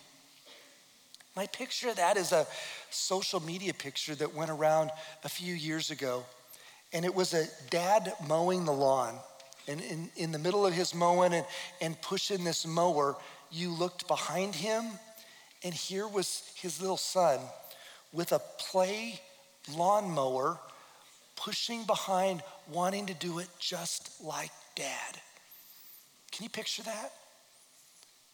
My 1.37 1.47
picture 1.49 1.89
of 1.89 1.97
that 1.97 2.17
is 2.17 2.33
a 2.33 2.47
social 2.91 3.41
media 3.41 3.75
picture 3.75 4.15
that 4.17 4.35
went 4.35 4.51
around 4.51 4.91
a 5.25 5.29
few 5.29 5.55
years 5.55 5.91
ago. 5.91 6.25
And 6.93 7.05
it 7.05 7.15
was 7.15 7.35
a 7.35 7.47
dad 7.71 8.13
mowing 8.27 8.65
the 8.65 8.73
lawn 8.73 9.19
and 9.69 9.81
in, 9.81 10.11
in 10.17 10.33
the 10.33 10.39
middle 10.39 10.67
of 10.67 10.73
his 10.73 10.95
mowing 10.95 11.33
and, 11.33 11.47
and 11.81 12.01
pushing 12.01 12.45
this 12.45 12.67
mower, 12.67 13.17
you 13.51 13.71
looked 13.71 14.07
behind 14.09 14.55
him, 14.55 14.85
and 15.63 15.73
here 15.73 16.07
was 16.07 16.51
his 16.57 16.81
little 16.81 16.97
son 16.97 17.41
with 18.13 18.33
a 18.33 18.41
play 18.59 19.21
lawnmower 19.75 20.59
pushing 21.37 21.85
behind, 21.85 22.43
wanting 22.71 23.07
to 23.07 23.15
do 23.15 23.39
it 23.39 23.49
just 23.59 24.23
like 24.23 24.51
dad. 24.77 25.21
Can 26.33 26.45
you 26.45 26.51
picture 26.51 26.83
that? 26.83 27.13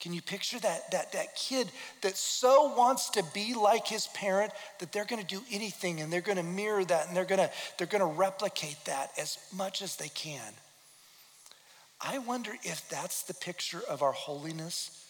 Can 0.01 0.14
you 0.14 0.22
picture 0.22 0.59
that, 0.61 0.91
that, 0.93 1.12
that 1.12 1.37
kid 1.37 1.70
that 2.01 2.16
so 2.16 2.74
wants 2.74 3.11
to 3.11 3.24
be 3.35 3.55
like 3.55 3.87
his 3.87 4.07
parent 4.09 4.51
that 4.78 4.93
they're 4.93 5.05
to 5.20 5.28
do 5.28 5.43
anything 5.53 6.01
and 6.01 6.11
they're 6.11 6.22
to 6.39 6.43
mirror 6.43 6.85
that 6.87 7.09
and 7.09 7.16
they're 7.16 7.26
to, 7.26 7.51
they're 7.76 7.87
to 8.01 8.07
replicate 8.07 8.78
that 8.87 9.11
as 9.18 9.39
much 9.55 9.83
as 9.83 9.97
they 9.97 10.09
can? 10.09 10.55
I 12.01 12.18
wonder 12.18 12.53
if 12.62 12.88
that's 12.88 13.22
the 13.22 13.34
picture 13.34 13.82
of 13.88 14.03
our 14.03 14.12
holiness 14.12 15.07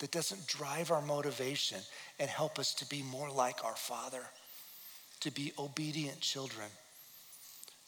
that 0.00 0.10
doesn't 0.10 0.46
drive 0.46 0.90
our 0.90 1.00
motivation 1.00 1.78
and 2.18 2.28
help 2.28 2.58
us 2.58 2.74
to 2.74 2.86
be 2.86 3.02
more 3.02 3.30
like 3.30 3.64
our 3.64 3.76
Father, 3.76 4.22
to 5.20 5.30
be 5.30 5.52
obedient 5.58 6.20
children. 6.20 6.68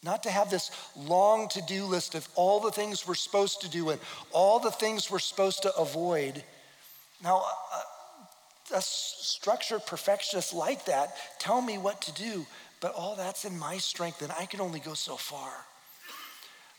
Not 0.03 0.23
to 0.23 0.31
have 0.31 0.49
this 0.49 0.71
long 0.97 1.47
to 1.49 1.61
do 1.61 1.85
list 1.85 2.15
of 2.15 2.27
all 2.35 2.59
the 2.59 2.71
things 2.71 3.07
we're 3.07 3.15
supposed 3.15 3.61
to 3.61 3.69
do 3.69 3.89
and 3.89 4.01
all 4.31 4.59
the 4.59 4.71
things 4.71 5.11
we're 5.11 5.19
supposed 5.19 5.61
to 5.63 5.75
avoid. 5.75 6.43
Now, 7.23 7.37
uh, 7.37 7.75
uh, 7.75 8.75
a, 8.75 8.77
a 8.77 8.81
structured 8.81 9.85
perfectionist 9.85 10.53
like 10.53 10.85
that 10.85 11.15
tell 11.39 11.61
me 11.61 11.77
what 11.77 12.01
to 12.03 12.13
do, 12.13 12.45
but 12.79 12.95
all 12.95 13.15
that's 13.15 13.45
in 13.45 13.59
my 13.59 13.77
strength 13.77 14.21
and 14.21 14.31
I 14.31 14.45
can 14.45 14.61
only 14.61 14.79
go 14.79 14.93
so 14.93 15.17
far. 15.17 15.51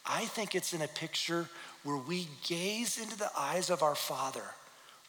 I 0.05 0.25
think 0.25 0.55
it's 0.55 0.73
in 0.73 0.83
a 0.83 0.89
picture 0.89 1.49
where 1.85 1.97
we 1.97 2.29
gaze 2.47 2.99
into 2.99 3.17
the 3.17 3.31
eyes 3.37 3.71
of 3.71 3.83
our 3.83 3.95
Father, 3.95 4.45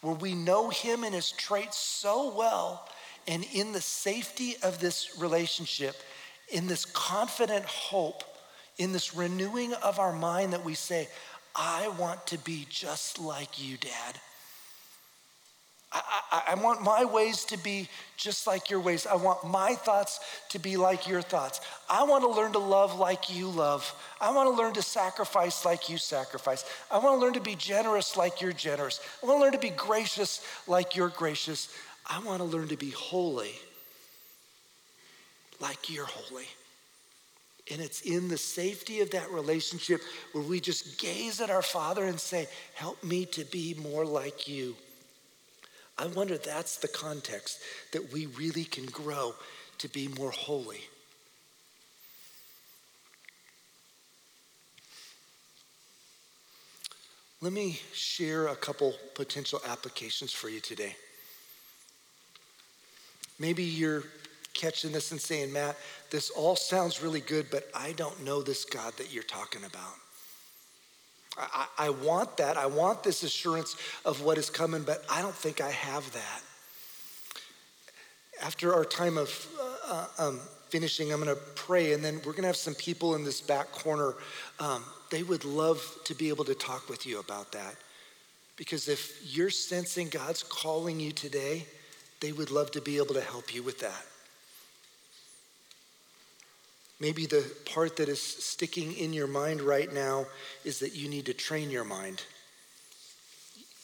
where 0.02 0.16
we 0.16 0.34
know 0.34 0.70
Him 0.70 1.04
and 1.04 1.14
His 1.14 1.32
traits 1.32 1.78
so 1.78 2.36
well, 2.36 2.88
and 3.28 3.46
in 3.54 3.72
the 3.72 3.82
safety 3.82 4.56
of 4.64 4.80
this 4.80 5.18
relationship, 5.20 5.96
in 6.50 6.68
this 6.68 6.86
confident 6.86 7.66
hope, 7.66 8.24
in 8.78 8.92
this 8.92 9.16
renewing 9.16 9.74
of 9.76 10.00
our 10.00 10.14
mind 10.14 10.54
that 10.54 10.66
we 10.66 10.74
say, 10.74 11.08
I 11.56 11.88
want 12.00 12.26
to 12.28 12.38
be 12.40 12.66
just 12.70 13.20
like 13.20 13.64
you, 13.64 13.78
Dad. 13.78 14.20
I, 15.94 16.02
I, 16.32 16.44
I, 16.52 16.56
want 16.56 16.82
my 16.82 17.06
ways 17.06 17.46
to 17.46 17.58
be 17.58 17.88
just 18.18 18.48
like 18.48 18.70
your 18.70 18.80
ways. 18.80 19.06
I 19.06 19.16
want 19.16 19.46
my 19.46 19.76
thoughts 19.76 20.20
to 20.50 20.60
be 20.60 20.76
like 20.76 21.08
your 21.08 21.22
thoughts. 21.22 21.62
I 21.90 22.04
want 22.04 22.24
to 22.24 22.30
learn 22.30 22.54
to 22.54 22.60
love 22.60 22.98
like 22.98 23.34
you 23.34 23.48
love. 23.48 23.94
I 24.20 24.32
want 24.32 24.50
to 24.50 24.56
learn 24.56 24.74
to 24.74 24.82
sacrifice 24.82 25.66
like 25.66 25.90
you 25.90 26.00
sacrifice. 26.00 26.66
I 26.92 26.98
want 26.98 27.20
to 27.20 27.24
learn 27.24 27.34
to 27.34 27.42
be 27.42 27.56
generous 27.56 28.18
like 28.18 28.42
you're 28.42 28.54
generous. 28.54 29.00
I 29.22 29.28
want 29.28 29.38
to 29.38 29.42
learn 29.44 29.54
to 29.54 29.60
be 29.60 29.70
gracious 29.70 30.44
like 30.68 30.96
you're 30.96 31.10
gracious. 31.10 31.72
I 32.10 32.20
want 32.20 32.40
to 32.40 32.46
learn 32.46 32.70
to 32.70 32.78
be 32.78 32.90
holy 32.90 33.54
like 35.60 35.90
you're 35.90 36.06
holy. 36.06 36.48
And 37.72 37.82
it's 37.82 38.02
in 38.02 38.28
the 38.28 38.38
safety 38.38 39.00
of 39.00 39.12
that 39.12 39.32
relationship 39.32 40.02
where 40.34 40.44
we 40.44 40.60
just 40.60 41.00
gaze 41.00 41.40
at 41.40 41.50
our 41.50 41.62
Father 41.62 42.04
and 42.04 42.20
say, 42.20 42.48
Help 42.74 43.02
me 43.04 43.26
to 43.28 43.46
be 43.46 43.74
more 43.76 44.06
like 44.06 44.48
you. 44.48 44.76
I 45.98 46.08
wonder 46.08 46.38
that's 46.38 46.78
the 46.78 46.88
context 46.88 47.60
that 47.92 48.12
we 48.12 48.26
really 48.26 48.64
can 48.64 48.86
grow 48.86 49.36
to 49.78 49.88
be 49.88 50.08
more 50.08 50.32
holy. 50.32 50.82
Let 57.42 57.52
me 57.52 57.80
share 57.94 58.48
a 58.48 58.56
couple 58.56 58.96
potential 59.16 59.62
applications 59.68 60.32
for 60.32 60.48
you 60.48 60.62
today. 60.62 60.96
Maybe 63.38 63.64
you're 63.64 64.04
catching 64.54 64.94
this 64.94 65.12
and 65.12 65.20
saying, 65.20 65.52
Matt, 65.52 65.76
this 66.10 66.30
all 66.30 66.56
sounds 66.56 67.04
really 67.04 67.20
good, 67.20 67.48
but 67.52 67.68
I 67.76 67.92
don't 67.94 68.24
know 68.24 68.42
this 68.42 68.64
God 68.64 68.94
that 68.98 69.12
you're 69.14 69.24
talking 69.24 69.66
about. 69.66 70.03
I, 71.38 71.68
I, 71.78 71.90
want 71.90 72.38
that. 72.38 72.58
I 72.58 72.68
want 72.68 73.04
this 73.04 73.24
assurance 73.24 73.76
of 74.06 74.22
what 74.22 74.38
is 74.38 74.50
coming, 74.50 74.84
but 74.84 75.04
I 75.10 75.22
don't 75.22 75.34
think 75.34 75.62
I 75.62 75.72
have 75.72 76.12
that. 76.14 76.42
After 78.42 78.74
our 78.74 78.86
time 78.86 79.18
of 79.18 79.48
uh, 79.60 80.06
uh 80.20 80.28
um, 80.28 80.40
finishing, 80.70 81.12
I'm 81.12 81.24
going 81.24 81.36
to 81.36 81.42
pray, 81.56 81.94
and 81.94 82.04
then 82.04 82.16
we're 82.18 82.34
going 82.34 82.42
to 82.42 82.48
have 82.48 82.56
some 82.56 82.76
people 82.76 83.16
in 83.16 83.24
this 83.24 83.42
back 83.42 83.72
corner. 83.72 84.16
Um, 84.60 84.84
they 85.12 85.24
would 85.24 85.46
love 85.46 85.84
to 86.06 86.16
be 86.16 86.30
able 86.30 86.46
to 86.46 86.56
talk 86.56 86.90
with 86.90 87.06
you 87.06 87.20
about 87.20 87.52
that. 87.52 87.76
Because 88.56 88.88
if 88.88 89.36
you're 89.36 89.50
sensing 89.50 90.10
God's 90.10 90.44
calling 90.44 91.00
you 91.00 91.12
today, 91.12 91.66
they 92.20 92.32
would 92.32 92.52
love 92.52 92.72
to 92.72 92.82
be 92.82 92.98
able 92.98 93.14
to 93.16 93.22
help 93.22 93.54
you 93.54 93.64
with 93.64 93.80
that. 93.80 94.06
Maybe 97.04 97.26
the 97.26 97.44
part 97.66 97.98
that 97.98 98.08
is 98.08 98.22
sticking 98.22 98.94
in 98.94 99.12
your 99.12 99.28
mind 99.28 99.60
right 99.60 99.92
now 99.94 100.26
is 100.64 100.80
that 100.80 100.96
you 100.96 101.10
need 101.10 101.26
to 101.26 101.34
train 101.34 101.70
your 101.70 101.84
mind. 101.84 102.24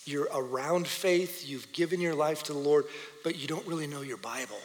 You're 0.05 0.29
around 0.33 0.87
faith, 0.87 1.45
you've 1.45 1.69
given 1.73 1.99
your 1.99 2.15
life 2.15 2.43
to 2.43 2.53
the 2.53 2.59
Lord, 2.59 2.85
but 3.25 3.37
you 3.37 3.45
don't 3.45 3.67
really 3.67 3.87
know 3.87 3.99
your 3.99 4.15
Bible. 4.15 4.61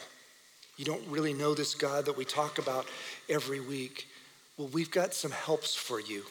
You 0.77 0.85
don't 0.85 1.05
really 1.09 1.33
know 1.33 1.53
this 1.53 1.75
God 1.75 2.05
that 2.05 2.15
we 2.15 2.23
talk 2.23 2.57
about 2.57 2.87
every 3.27 3.59
week. 3.59 4.07
Well, 4.55 4.69
we've 4.69 4.89
got 4.89 5.13
some 5.13 5.31
helps 5.31 5.75
for 5.75 5.99
you. 5.99 6.23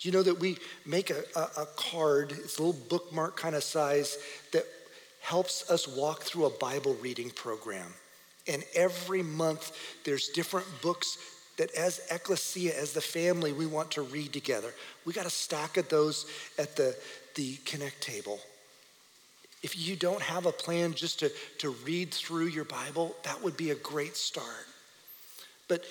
Do 0.00 0.08
you 0.08 0.10
know 0.10 0.24
that 0.24 0.40
we 0.40 0.58
make 0.84 1.10
a, 1.10 1.22
a, 1.36 1.62
a 1.62 1.66
card, 1.76 2.32
it's 2.32 2.58
a 2.58 2.64
little 2.64 2.80
bookmark 2.88 3.36
kind 3.36 3.54
of 3.54 3.62
size, 3.62 4.18
that 4.50 4.64
helps 5.20 5.70
us 5.70 5.86
walk 5.86 6.24
through 6.24 6.46
a 6.46 6.50
Bible 6.50 6.96
reading 7.00 7.30
program. 7.30 7.94
And 8.48 8.64
every 8.74 9.22
month, 9.22 9.72
there's 10.04 10.28
different 10.28 10.66
books 10.82 11.18
that 11.58 11.72
as 11.74 12.00
ecclesia, 12.10 12.74
as 12.76 12.92
the 12.92 13.00
family, 13.00 13.52
we 13.52 13.66
want 13.66 13.90
to 13.92 14.02
read 14.02 14.32
together. 14.32 14.72
We 15.04 15.12
got 15.12 15.26
a 15.26 15.30
stack 15.30 15.76
of 15.76 15.88
those 15.88 16.26
at 16.58 16.76
the, 16.76 16.96
the 17.34 17.56
Connect 17.64 18.00
table. 18.00 18.40
If 19.62 19.78
you 19.78 19.94
don't 19.94 20.22
have 20.22 20.46
a 20.46 20.52
plan 20.52 20.92
just 20.94 21.20
to, 21.20 21.30
to 21.58 21.70
read 21.84 22.12
through 22.12 22.46
your 22.46 22.64
Bible, 22.64 23.14
that 23.22 23.40
would 23.42 23.56
be 23.56 23.70
a 23.70 23.76
great 23.76 24.16
start. 24.16 24.66
But 25.68 25.84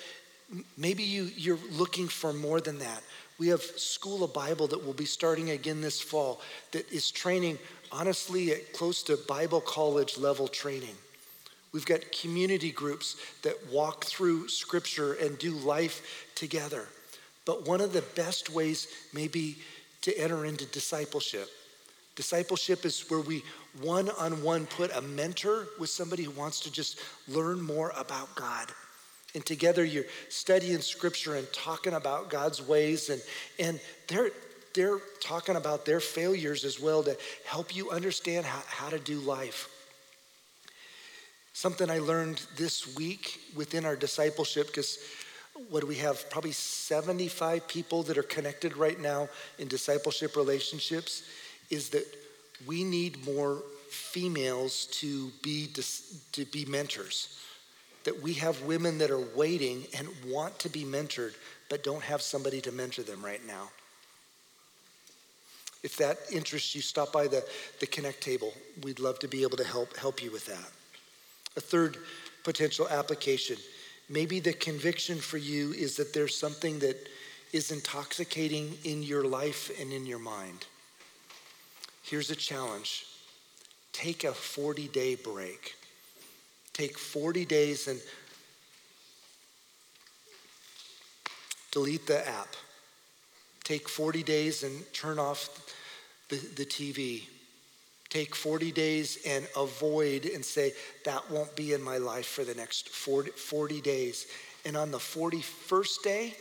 maybe 0.76 1.02
you, 1.02 1.30
you're 1.36 1.58
looking 1.70 2.08
for 2.08 2.32
more 2.32 2.60
than 2.60 2.78
that. 2.80 3.02
We 3.38 3.48
have 3.48 3.62
School 3.62 4.24
of 4.24 4.34
Bible 4.34 4.66
that 4.68 4.84
will 4.84 4.92
be 4.92 5.06
starting 5.06 5.50
again 5.50 5.80
this 5.80 6.00
fall 6.00 6.40
that 6.72 6.90
is 6.92 7.10
training, 7.10 7.58
honestly, 7.90 8.52
at 8.52 8.72
close 8.74 9.02
to 9.04 9.16
Bible 9.26 9.60
college 9.60 10.18
level 10.18 10.48
training. 10.48 10.94
We've 11.72 11.86
got 11.86 12.12
community 12.12 12.70
groups 12.70 13.16
that 13.42 13.56
walk 13.70 14.04
through 14.04 14.48
scripture 14.48 15.14
and 15.14 15.38
do 15.38 15.52
life 15.52 16.28
together. 16.34 16.86
But 17.44 17.66
one 17.66 17.80
of 17.80 17.92
the 17.92 18.02
best 18.14 18.50
ways 18.50 18.88
may 19.12 19.26
be 19.28 19.56
to 20.02 20.16
enter 20.18 20.44
into 20.44 20.66
discipleship. 20.66 21.48
Discipleship 22.14 22.84
is 22.84 23.08
where 23.08 23.20
we 23.20 23.42
one 23.80 24.10
on 24.10 24.42
one 24.42 24.66
put 24.66 24.94
a 24.94 25.00
mentor 25.00 25.66
with 25.78 25.88
somebody 25.88 26.24
who 26.24 26.30
wants 26.32 26.60
to 26.60 26.72
just 26.72 27.00
learn 27.26 27.60
more 27.60 27.92
about 27.96 28.34
God. 28.34 28.68
And 29.34 29.44
together 29.46 29.82
you're 29.82 30.04
studying 30.28 30.80
scripture 30.80 31.36
and 31.36 31.50
talking 31.54 31.94
about 31.94 32.28
God's 32.28 32.60
ways, 32.60 33.08
and, 33.08 33.22
and 33.58 33.80
they're, 34.08 34.30
they're 34.74 34.98
talking 35.20 35.56
about 35.56 35.86
their 35.86 36.00
failures 36.00 36.66
as 36.66 36.78
well 36.78 37.02
to 37.04 37.16
help 37.46 37.74
you 37.74 37.90
understand 37.90 38.44
how, 38.44 38.62
how 38.66 38.90
to 38.90 38.98
do 38.98 39.18
life. 39.20 39.70
Something 41.52 41.90
I 41.90 41.98
learned 41.98 42.42
this 42.56 42.96
week 42.96 43.40
within 43.54 43.84
our 43.84 43.96
discipleship, 43.96 44.68
because 44.68 44.98
what 45.68 45.80
do 45.80 45.86
we 45.86 45.96
have? 45.96 46.28
Probably 46.30 46.52
75 46.52 47.68
people 47.68 48.02
that 48.04 48.16
are 48.16 48.22
connected 48.22 48.76
right 48.76 48.98
now 48.98 49.28
in 49.58 49.68
discipleship 49.68 50.34
relationships, 50.34 51.24
is 51.70 51.90
that 51.90 52.06
we 52.66 52.84
need 52.84 53.24
more 53.26 53.62
females 53.88 54.86
to 54.86 55.30
be, 55.42 55.68
to 56.32 56.44
be 56.46 56.64
mentors. 56.64 57.38
That 58.04 58.20
we 58.22 58.32
have 58.34 58.62
women 58.62 58.98
that 58.98 59.10
are 59.10 59.24
waiting 59.36 59.84
and 59.96 60.08
want 60.26 60.58
to 60.60 60.68
be 60.68 60.84
mentored, 60.84 61.34
but 61.68 61.84
don't 61.84 62.02
have 62.02 62.22
somebody 62.22 62.60
to 62.62 62.72
mentor 62.72 63.02
them 63.02 63.24
right 63.24 63.46
now. 63.46 63.68
If 65.82 65.96
that 65.98 66.18
interests 66.32 66.74
you, 66.74 66.80
stop 66.80 67.12
by 67.12 67.26
the, 67.26 67.44
the 67.80 67.86
Connect 67.86 68.20
table. 68.22 68.54
We'd 68.82 69.00
love 69.00 69.18
to 69.20 69.28
be 69.28 69.42
able 69.42 69.56
to 69.58 69.64
help, 69.64 69.96
help 69.96 70.22
you 70.22 70.30
with 70.30 70.46
that. 70.46 70.81
A 71.56 71.60
third 71.60 71.98
potential 72.44 72.88
application 72.88 73.56
maybe 74.12 74.40
the 74.40 74.52
conviction 74.52 75.18
for 75.18 75.38
you 75.38 75.72
is 75.72 75.96
that 75.96 76.12
there's 76.12 76.36
something 76.36 76.78
that 76.80 77.08
is 77.52 77.70
intoxicating 77.70 78.76
in 78.84 79.02
your 79.02 79.24
life 79.24 79.70
and 79.80 79.92
in 79.92 80.06
your 80.06 80.18
mind. 80.18 80.66
Here's 82.02 82.30
a 82.30 82.36
challenge 82.36 83.06
take 83.92 84.24
a 84.24 84.32
40 84.32 84.88
day 84.88 85.14
break. 85.14 85.74
Take 86.72 86.98
40 86.98 87.44
days 87.44 87.88
and 87.88 88.00
delete 91.70 92.06
the 92.06 92.26
app. 92.26 92.54
Take 93.64 93.88
40 93.88 94.22
days 94.22 94.62
and 94.62 94.82
turn 94.92 95.18
off 95.18 95.48
the, 96.28 96.36
the 96.36 96.64
TV 96.64 97.24
take 98.12 98.34
40 98.34 98.72
days 98.72 99.18
and 99.26 99.46
avoid 99.56 100.26
and 100.26 100.44
say, 100.44 100.74
that 101.06 101.30
won't 101.30 101.56
be 101.56 101.72
in 101.72 101.82
my 101.82 101.96
life 101.96 102.26
for 102.26 102.44
the 102.44 102.54
next 102.54 102.90
40, 102.90 103.30
40 103.30 103.80
days. 103.80 104.26
And 104.66 104.76
on 104.76 104.90
the 104.90 104.98
41st 104.98 106.02
day, 106.04 106.34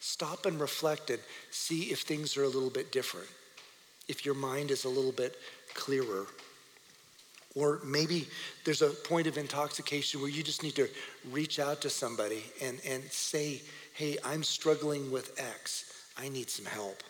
stop 0.00 0.46
and 0.46 0.60
reflect 0.60 1.10
and 1.10 1.20
see 1.52 1.92
if 1.92 2.00
things 2.00 2.36
are 2.36 2.42
a 2.42 2.48
little 2.48 2.70
bit 2.70 2.90
different, 2.90 3.28
if 4.08 4.26
your 4.26 4.34
mind 4.34 4.72
is 4.72 4.84
a 4.84 4.88
little 4.88 5.12
bit 5.12 5.36
clearer. 5.74 6.26
Or 7.54 7.78
maybe 7.84 8.26
there's 8.64 8.82
a 8.82 8.88
point 8.88 9.28
of 9.28 9.38
intoxication 9.38 10.20
where 10.20 10.30
you 10.30 10.42
just 10.42 10.64
need 10.64 10.74
to 10.74 10.88
reach 11.30 11.60
out 11.60 11.80
to 11.82 11.90
somebody 11.90 12.42
and, 12.60 12.80
and 12.84 13.04
say, 13.12 13.62
hey, 13.94 14.16
I'm 14.24 14.42
struggling 14.42 15.12
with 15.12 15.38
X. 15.38 16.08
I 16.18 16.28
need 16.28 16.50
some 16.50 16.66
help. 16.66 17.00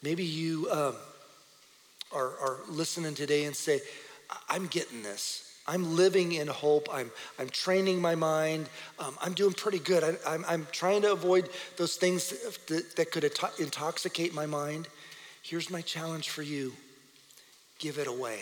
Maybe 0.00 0.24
you 0.24 0.70
um, 0.70 0.94
are, 2.12 2.38
are 2.38 2.58
listening 2.68 3.14
today 3.14 3.44
and 3.44 3.54
say, 3.54 3.80
I'm 4.48 4.66
getting 4.66 5.02
this. 5.02 5.42
I'm 5.68 5.96
living 5.96 6.32
in 6.32 6.46
hope. 6.46 6.88
I'm, 6.92 7.10
I'm 7.38 7.48
training 7.48 8.00
my 8.00 8.14
mind. 8.14 8.68
Um, 8.98 9.16
I'm 9.20 9.32
doing 9.32 9.52
pretty 9.52 9.80
good. 9.80 10.04
I, 10.04 10.08
am 10.08 10.16
I'm, 10.26 10.44
I'm 10.48 10.66
trying 10.70 11.02
to 11.02 11.12
avoid 11.12 11.48
those 11.76 11.96
things 11.96 12.30
that, 12.66 12.96
that 12.96 13.10
could 13.10 13.24
intoxicate 13.58 14.32
my 14.32 14.46
mind. 14.46 14.88
Here's 15.42 15.70
my 15.70 15.80
challenge 15.80 16.30
for 16.30 16.42
you 16.42 16.72
give 17.78 17.98
it 17.98 18.06
away. 18.06 18.40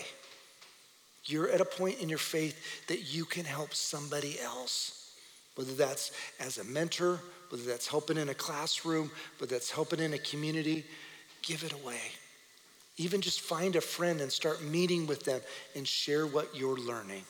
You're 1.25 1.49
at 1.49 1.59
a 1.59 1.65
point 1.65 1.99
in 1.99 2.07
your 2.07 2.19
faith 2.19 2.87
that 2.87 3.13
you 3.13 3.25
can 3.25 3.45
help 3.45 3.73
somebody 3.73 4.39
else, 4.39 5.13
whether 5.55 5.73
that's 5.73 6.11
as 6.39 6.57
a 6.57 6.63
mentor, 6.63 7.19
whether 7.49 7.63
that's 7.63 7.87
helping 7.87 8.17
in 8.17 8.29
a 8.29 8.33
classroom, 8.33 9.11
whether 9.39 9.55
that's 9.55 9.71
helping 9.71 9.99
in 9.99 10.13
a 10.13 10.19
community. 10.19 10.85
Give 11.41 11.63
it 11.63 11.73
away. 11.73 11.99
Even 12.97 13.21
just 13.21 13.41
find 13.41 13.75
a 13.75 13.81
friend 13.81 14.21
and 14.21 14.31
start 14.31 14.63
meeting 14.63 15.05
with 15.05 15.23
them 15.25 15.41
and 15.75 15.87
share 15.87 16.25
what 16.25 16.55
you're 16.55 16.77
learning. 16.77 17.23